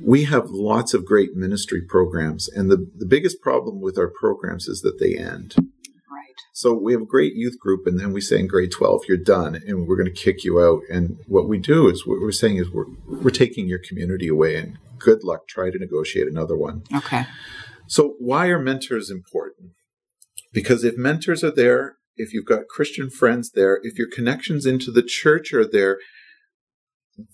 we 0.00 0.24
have 0.24 0.50
lots 0.50 0.94
of 0.94 1.04
great 1.04 1.34
ministry 1.34 1.82
programs, 1.82 2.48
and 2.48 2.70
the, 2.70 2.90
the 2.96 3.06
biggest 3.06 3.40
problem 3.40 3.80
with 3.80 3.98
our 3.98 4.08
programs 4.08 4.68
is 4.68 4.82
that 4.82 4.98
they 4.98 5.16
end. 5.16 5.54
Right. 5.56 6.34
So 6.52 6.74
we 6.74 6.92
have 6.92 7.02
a 7.02 7.06
great 7.06 7.34
youth 7.34 7.58
group, 7.58 7.86
and 7.86 7.98
then 7.98 8.12
we 8.12 8.20
say 8.20 8.38
in 8.38 8.46
grade 8.46 8.72
12, 8.72 9.02
you're 9.08 9.16
done, 9.16 9.54
and 9.54 9.86
we're 9.86 9.96
going 9.96 10.12
to 10.12 10.22
kick 10.22 10.44
you 10.44 10.60
out. 10.60 10.82
And 10.90 11.18
what 11.26 11.48
we 11.48 11.58
do 11.58 11.88
is 11.88 12.06
what 12.06 12.20
we're 12.20 12.32
saying 12.32 12.56
is 12.56 12.70
we're, 12.70 12.86
we're 13.06 13.30
taking 13.30 13.68
your 13.68 13.78
community 13.78 14.28
away, 14.28 14.56
and 14.56 14.78
good 14.98 15.24
luck, 15.24 15.48
try 15.48 15.70
to 15.70 15.78
negotiate 15.78 16.26
another 16.26 16.56
one. 16.56 16.82
Okay. 16.94 17.26
So, 17.86 18.14
why 18.18 18.46
are 18.48 18.58
mentors 18.58 19.10
important? 19.10 19.70
Because 20.52 20.84
if 20.84 20.96
mentors 20.96 21.44
are 21.44 21.54
there, 21.54 21.96
if 22.16 22.32
you've 22.32 22.46
got 22.46 22.68
Christian 22.68 23.10
friends 23.10 23.50
there, 23.50 23.78
if 23.82 23.98
your 23.98 24.08
connections 24.10 24.66
into 24.66 24.90
the 24.90 25.02
church 25.02 25.52
are 25.52 25.66
there, 25.66 25.98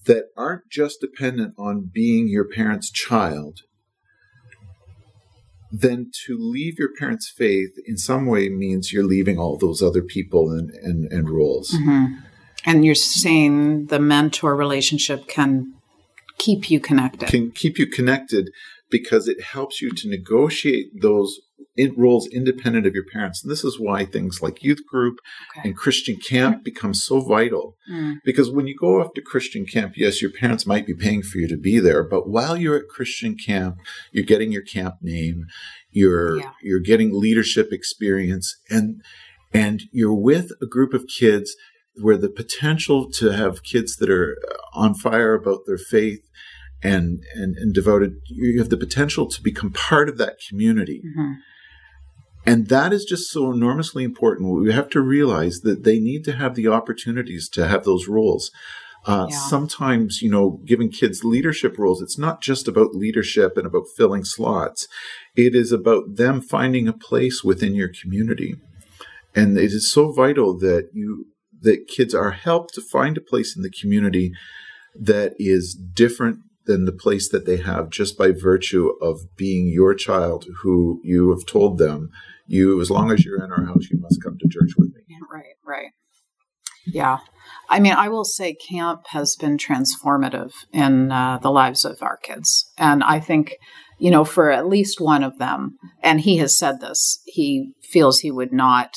that 0.07 0.27
aren't 0.37 0.71
just 0.71 1.01
dependent 1.01 1.55
on 1.59 1.91
being 1.93 2.29
your 2.29 2.47
parent's 2.47 2.91
child, 2.91 3.61
then 5.71 6.11
to 6.27 6.37
leave 6.39 6.79
your 6.79 6.91
parents' 6.99 7.33
faith 7.35 7.71
in 7.87 7.97
some 7.97 8.27
way 8.27 8.49
means 8.49 8.93
you're 8.93 9.05
leaving 9.05 9.39
all 9.39 9.57
those 9.57 9.83
other 9.83 10.03
people 10.03 10.51
and, 10.51 10.71
and, 10.71 11.11
and 11.11 11.31
roles. 11.31 11.71
Mm-hmm. 11.71 12.15
And 12.65 12.85
you're 12.85 12.95
saying 12.95 13.87
the 13.87 13.99
mentor 13.99 14.55
relationship 14.55 15.27
can 15.27 15.75
keep 16.39 16.71
you 16.71 16.79
connected. 16.79 17.29
Can 17.29 17.51
keep 17.51 17.79
you 17.79 17.87
connected 17.87 18.51
because 18.91 19.27
it 19.27 19.43
helps 19.43 19.81
you 19.81 19.91
to 19.91 20.09
negotiate 20.09 21.01
those 21.01 21.41
in 21.77 21.95
roles 21.97 22.27
independent 22.27 22.87
of 22.87 22.95
your 22.95 23.05
parents. 23.05 23.43
And 23.43 23.51
this 23.51 23.65
is 23.65 23.81
why 23.81 24.05
things 24.05 24.43
like 24.43 24.63
youth 24.63 24.87
group 24.87 25.19
okay. 25.57 25.69
and 25.69 25.77
Christian 25.77 26.17
camp 26.17 26.63
become 26.63 26.93
so 26.93 27.21
vital. 27.21 27.77
Mm. 27.91 28.17
Because 28.25 28.51
when 28.51 28.67
you 28.67 28.77
go 28.79 29.01
off 29.01 29.15
to 29.15 29.23
Christian 29.23 29.65
camp, 29.65 29.95
yes, 29.97 30.21
your 30.21 30.31
parents 30.31 30.67
might 30.67 30.87
be 30.87 30.95
paying 30.95 31.23
for 31.23 31.39
you 31.39 31.49
to 31.49 31.57
be 31.57 31.79
there, 31.79 32.03
but 32.03 32.29
while 32.29 32.57
you're 32.57 32.77
at 32.77 32.89
Christian 32.89 33.37
camp, 33.37 33.79
you're 34.11 34.25
getting 34.25 34.53
your 34.53 34.63
camp 34.63 34.97
name, 35.01 35.47
you're 35.91 36.39
yeah. 36.39 36.53
you're 36.63 36.81
getting 36.81 37.19
leadership 37.19 37.73
experience 37.73 38.57
and 38.69 39.03
and 39.55 39.83
you're 39.93 40.15
with 40.15 40.51
a 40.63 40.67
group 40.67 40.95
of 40.95 41.07
kids 41.07 41.55
where 41.97 42.17
the 42.17 42.29
potential 42.29 43.11
to 43.11 43.31
have 43.31 43.63
kids 43.63 43.97
that 43.97 44.09
are 44.09 44.39
on 44.73 44.95
fire 44.95 45.35
about 45.35 45.61
their 45.67 45.79
faith 45.79 46.29
and 46.83 47.21
and, 47.35 47.57
and 47.57 47.75
devoted 47.75 48.17
you 48.27 48.59
have 48.59 48.71
the 48.71 48.77
potential 48.77 49.27
to 49.27 49.43
become 49.43 49.71
part 49.71 50.09
of 50.09 50.19
that 50.19 50.37
community 50.49 51.03
mm-hmm. 51.05 51.33
And 52.45 52.69
that 52.69 52.93
is 52.93 53.05
just 53.05 53.31
so 53.31 53.53
enormously 53.53 54.05
important. 54.05 54.61
We 54.61 54.73
have 54.73 54.89
to 54.91 55.01
realize 55.01 55.61
that 55.61 55.85
they 55.85 56.01
need 56.01 56.25
to 56.25 56.33
have 56.33 56.55
the 56.55 56.69
opportunities 56.69 57.49
to 57.51 57.69
have 57.69 57.85
those 57.85 58.09
roles. 58.09 58.51
Uh, 59.05 59.27
yeah. 59.31 59.37
Sometimes, 59.37 60.23
you 60.23 60.31
know, 60.31 60.61
giving 60.65 60.91
kids 60.91 61.25
leadership 61.25 61.77
roles, 61.79 62.03
it's 62.03 62.19
not 62.19 62.41
just 62.41 62.69
about 62.69 62.95
leadership 62.95 63.57
and 63.57 63.67
about 63.67 63.89
filling 63.97 64.25
slots. 64.25 64.87
It 65.37 65.55
is 65.55 65.73
about 65.73 66.17
them 66.17 66.41
finding 66.41 66.87
a 66.87 66.93
place 66.93 67.43
within 67.43 67.75
your 67.75 67.91
community. 68.01 68.57
And 69.35 69.57
it 69.57 69.73
is 69.73 69.91
so 69.91 70.13
vital 70.13 70.57
that 70.59 70.91
you, 70.93 71.27
that 71.63 71.89
kids 71.89 72.15
are 72.15 72.33
helped 72.33 72.75
to 72.75 72.81
find 72.81 73.17
a 73.17 73.23
place 73.23 73.57
in 73.57 73.63
the 73.63 73.71
community 73.71 74.33
that 74.95 75.35
is 75.39 75.75
different 75.75 76.41
than 76.67 76.85
the 76.85 76.93
place 76.93 77.29
that 77.29 77.47
they 77.47 77.57
have 77.59 77.91
just 77.91 78.17
by 78.17 78.31
virtue 78.31 78.93
of 79.01 79.21
being 79.37 79.69
your 79.69 79.95
child 79.95 80.47
who 80.63 81.01
you 81.03 81.31
have 81.31 81.47
told 81.47 81.79
them 81.79 82.11
you, 82.47 82.81
as 82.81 82.91
long 82.91 83.11
as 83.11 83.25
you're 83.25 83.43
in 83.43 83.51
our 83.51 83.65
house, 83.65 83.89
you 83.91 83.99
must 83.99 84.23
come 84.23 84.37
to 84.39 84.49
church 84.49 84.73
with 84.77 84.95
me. 84.95 85.17
Right, 85.33 85.55
right. 85.65 85.93
Yeah. 86.87 87.19
I 87.71 87.81
mean, 87.81 87.95
I 87.95 88.09
will 88.09 88.25
say 88.25 88.55
camp 88.55 89.07
has 89.09 89.37
been 89.37 89.57
transformative 89.57 90.53
in 90.73 91.11
uh, 91.11 91.39
the 91.39 91.51
lives 91.51 91.85
of 91.85 92.03
our 92.03 92.19
kids. 92.19 92.71
And 92.77 93.03
I 93.03 93.21
think, 93.21 93.57
you 93.99 94.11
know, 94.11 94.25
for 94.25 94.51
at 94.51 94.67
least 94.67 95.01
one 95.01 95.23
of 95.23 95.39
them, 95.39 95.79
and 96.03 96.21
he 96.21 96.39
has 96.39 96.59
said 96.59 96.81
this, 96.81 97.23
he 97.25 97.73
feels 97.83 98.19
he 98.19 98.31
would 98.31 98.53
not 98.53 98.97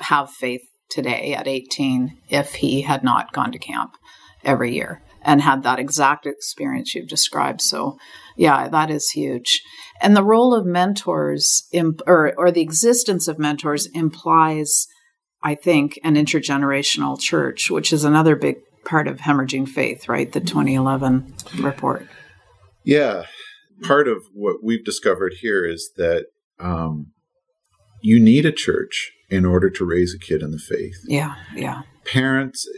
have 0.00 0.30
faith 0.30 0.62
today 0.90 1.34
at 1.34 1.46
18 1.46 2.18
if 2.28 2.54
he 2.56 2.82
had 2.82 3.04
not 3.04 3.32
gone 3.32 3.52
to 3.52 3.58
camp 3.58 3.96
every 4.42 4.74
year 4.74 5.02
and 5.24 5.40
had 5.40 5.62
that 5.62 5.78
exact 5.78 6.26
experience 6.26 6.94
you've 6.94 7.08
described. 7.08 7.60
So, 7.60 7.96
yeah, 8.36 8.68
that 8.68 8.90
is 8.90 9.10
huge. 9.10 9.62
And 10.00 10.16
the 10.16 10.24
role 10.24 10.54
of 10.54 10.66
mentors, 10.66 11.66
imp- 11.72 12.02
or, 12.06 12.34
or 12.36 12.50
the 12.50 12.60
existence 12.60 13.26
of 13.28 13.38
mentors, 13.38 13.86
implies, 13.94 14.86
I 15.42 15.54
think, 15.54 15.98
an 16.04 16.14
intergenerational 16.14 17.18
church, 17.18 17.70
which 17.70 17.92
is 17.92 18.04
another 18.04 18.36
big 18.36 18.56
part 18.84 19.08
of 19.08 19.18
hemorrhaging 19.18 19.68
faith, 19.68 20.08
right? 20.08 20.30
The 20.30 20.40
2011 20.40 21.34
report. 21.60 22.06
Yeah. 22.84 23.24
Part 23.82 24.08
of 24.08 24.24
what 24.32 24.56
we've 24.62 24.84
discovered 24.84 25.34
here 25.40 25.64
is 25.64 25.90
that 25.96 26.26
um, 26.60 27.12
you 28.02 28.20
need 28.20 28.44
a 28.44 28.52
church 28.52 29.10
in 29.30 29.44
order 29.44 29.70
to 29.70 29.84
raise 29.84 30.14
a 30.14 30.18
kid 30.18 30.42
in 30.42 30.50
the 30.50 30.58
faith. 30.58 30.96
Yeah, 31.06 31.34
yeah. 31.56 31.82
Parents, 32.04 32.68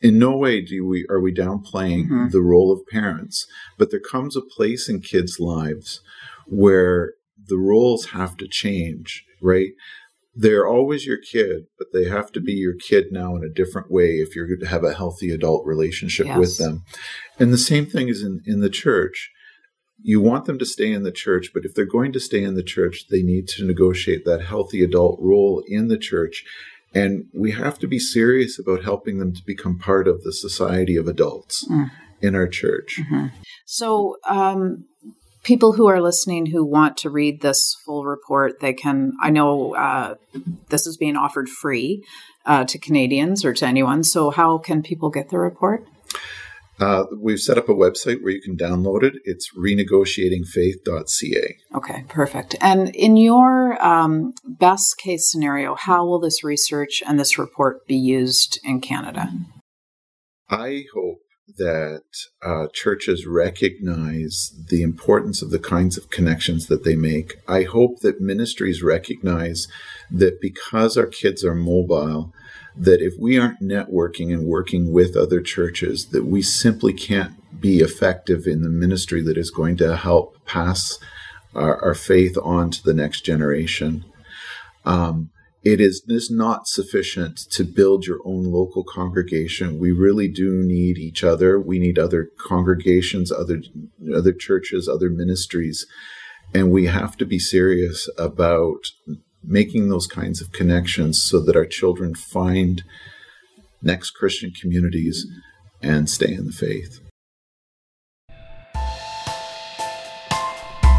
in 0.00 0.18
no 0.18 0.36
way 0.36 0.60
do 0.60 0.86
we 0.86 1.06
are 1.10 1.20
we 1.20 1.32
downplaying 1.32 2.04
mm-hmm. 2.04 2.28
the 2.28 2.40
role 2.40 2.72
of 2.72 2.86
parents 2.86 3.46
but 3.76 3.90
there 3.90 4.00
comes 4.00 4.36
a 4.36 4.40
place 4.40 4.88
in 4.88 5.00
kids 5.00 5.38
lives 5.40 6.00
where 6.46 7.14
the 7.46 7.58
roles 7.58 8.06
have 8.06 8.36
to 8.36 8.46
change 8.48 9.24
right 9.42 9.70
they're 10.34 10.66
always 10.66 11.06
your 11.06 11.18
kid 11.18 11.66
but 11.78 11.88
they 11.92 12.08
have 12.08 12.30
to 12.30 12.40
be 12.40 12.52
your 12.52 12.74
kid 12.74 13.06
now 13.10 13.34
in 13.34 13.42
a 13.42 13.48
different 13.48 13.90
way 13.90 14.18
if 14.18 14.36
you're 14.36 14.46
going 14.46 14.60
to 14.60 14.66
have 14.66 14.84
a 14.84 14.94
healthy 14.94 15.30
adult 15.30 15.64
relationship 15.66 16.26
yes. 16.26 16.38
with 16.38 16.58
them 16.58 16.84
and 17.38 17.52
the 17.52 17.58
same 17.58 17.86
thing 17.86 18.08
is 18.08 18.22
in, 18.22 18.40
in 18.46 18.60
the 18.60 18.70
church 18.70 19.30
you 20.00 20.20
want 20.20 20.44
them 20.44 20.58
to 20.58 20.64
stay 20.64 20.92
in 20.92 21.02
the 21.02 21.12
church, 21.12 21.50
but 21.52 21.64
if 21.64 21.74
they're 21.74 21.84
going 21.84 22.12
to 22.12 22.20
stay 22.20 22.42
in 22.42 22.54
the 22.54 22.62
church, 22.62 23.06
they 23.10 23.22
need 23.22 23.48
to 23.48 23.64
negotiate 23.64 24.24
that 24.24 24.42
healthy 24.42 24.82
adult 24.82 25.18
role 25.20 25.62
in 25.66 25.88
the 25.88 25.98
church 25.98 26.44
and 26.94 27.26
we 27.34 27.52
have 27.52 27.78
to 27.80 27.86
be 27.86 27.98
serious 27.98 28.58
about 28.58 28.84
helping 28.84 29.18
them 29.18 29.34
to 29.34 29.44
become 29.44 29.78
part 29.78 30.08
of 30.08 30.22
the 30.22 30.32
society 30.32 30.96
of 30.96 31.06
adults 31.06 31.66
mm. 31.68 31.90
in 32.20 32.34
our 32.34 32.48
church. 32.48 33.00
Mm-hmm. 33.00 33.26
So, 33.66 34.16
um, 34.28 34.84
people 35.42 35.72
who 35.72 35.88
are 35.88 36.00
listening 36.00 36.46
who 36.46 36.64
want 36.64 36.96
to 36.98 37.10
read 37.10 37.40
this 37.40 37.74
full 37.84 38.04
report, 38.04 38.60
they 38.60 38.72
can, 38.72 39.12
I 39.22 39.30
know 39.30 39.74
uh, 39.74 40.14
this 40.68 40.86
is 40.86 40.96
being 40.96 41.16
offered 41.16 41.48
free 41.48 42.04
uh, 42.46 42.64
to 42.64 42.78
Canadians 42.78 43.44
or 43.44 43.52
to 43.54 43.66
anyone. 43.66 44.02
So, 44.02 44.30
how 44.30 44.58
can 44.58 44.82
people 44.82 45.10
get 45.10 45.30
the 45.30 45.38
report? 45.38 45.86
Uh, 46.80 47.04
we've 47.16 47.40
set 47.40 47.58
up 47.58 47.68
a 47.68 47.74
website 47.74 48.22
where 48.22 48.32
you 48.32 48.40
can 48.40 48.56
download 48.56 49.02
it. 49.02 49.14
It's 49.24 49.50
renegotiatingfaith.ca. 49.56 51.56
Okay, 51.74 52.04
perfect. 52.08 52.54
And 52.60 52.94
in 52.94 53.16
um, 53.80 54.34
best 54.44 54.98
case 54.98 55.30
scenario, 55.30 55.74
how 55.74 56.04
will 56.04 56.18
this 56.18 56.44
research 56.44 57.02
and 57.06 57.18
this 57.18 57.38
report 57.38 57.86
be 57.86 57.96
used 57.96 58.60
in 58.64 58.80
Canada? 58.80 59.30
I 60.50 60.84
hope 60.94 61.20
that 61.56 62.02
uh, 62.42 62.66
churches 62.72 63.26
recognize 63.26 64.52
the 64.68 64.82
importance 64.82 65.42
of 65.42 65.50
the 65.50 65.58
kinds 65.58 65.96
of 65.96 66.10
connections 66.10 66.66
that 66.66 66.84
they 66.84 66.94
make. 66.94 67.36
I 67.48 67.62
hope 67.62 68.00
that 68.00 68.20
ministries 68.20 68.82
recognize 68.82 69.66
that 70.10 70.40
because 70.40 70.96
our 70.96 71.06
kids 71.06 71.44
are 71.44 71.54
mobile, 71.54 72.32
that 72.76 73.00
if 73.00 73.14
we 73.18 73.38
aren't 73.38 73.60
networking 73.60 74.32
and 74.32 74.46
working 74.46 74.92
with 74.92 75.16
other 75.16 75.40
churches, 75.40 76.06
that 76.06 76.26
we 76.26 76.42
simply 76.42 76.92
can't 76.92 77.34
be 77.60 77.80
effective 77.80 78.46
in 78.46 78.62
the 78.62 78.68
ministry 78.68 79.22
that 79.22 79.38
is 79.38 79.50
going 79.50 79.76
to 79.78 79.96
help 79.96 80.36
pass 80.44 80.98
our, 81.58 81.82
our 81.84 81.94
faith 81.94 82.36
on 82.42 82.70
to 82.70 82.82
the 82.82 82.94
next 82.94 83.22
generation. 83.22 84.04
Um, 84.84 85.30
it 85.64 85.80
is 85.80 86.02
this 86.06 86.30
not 86.30 86.68
sufficient 86.68 87.36
to 87.50 87.64
build 87.64 88.06
your 88.06 88.20
own 88.24 88.44
local 88.44 88.84
congregation. 88.84 89.78
We 89.78 89.90
really 89.90 90.28
do 90.28 90.62
need 90.62 90.98
each 90.98 91.24
other. 91.24 91.58
We 91.58 91.78
need 91.78 91.98
other 91.98 92.30
congregations, 92.38 93.32
other 93.32 93.62
other 94.14 94.32
churches, 94.32 94.88
other 94.88 95.10
ministries, 95.10 95.84
and 96.54 96.70
we 96.70 96.86
have 96.86 97.16
to 97.18 97.26
be 97.26 97.38
serious 97.38 98.08
about 98.16 98.92
making 99.42 99.88
those 99.88 100.06
kinds 100.06 100.40
of 100.40 100.52
connections 100.52 101.20
so 101.20 101.40
that 101.40 101.56
our 101.56 101.66
children 101.66 102.14
find 102.14 102.84
next 103.82 104.10
Christian 104.10 104.52
communities 104.52 105.26
and 105.82 106.08
stay 106.08 106.32
in 106.32 106.46
the 106.46 106.52
faith. 106.52 107.00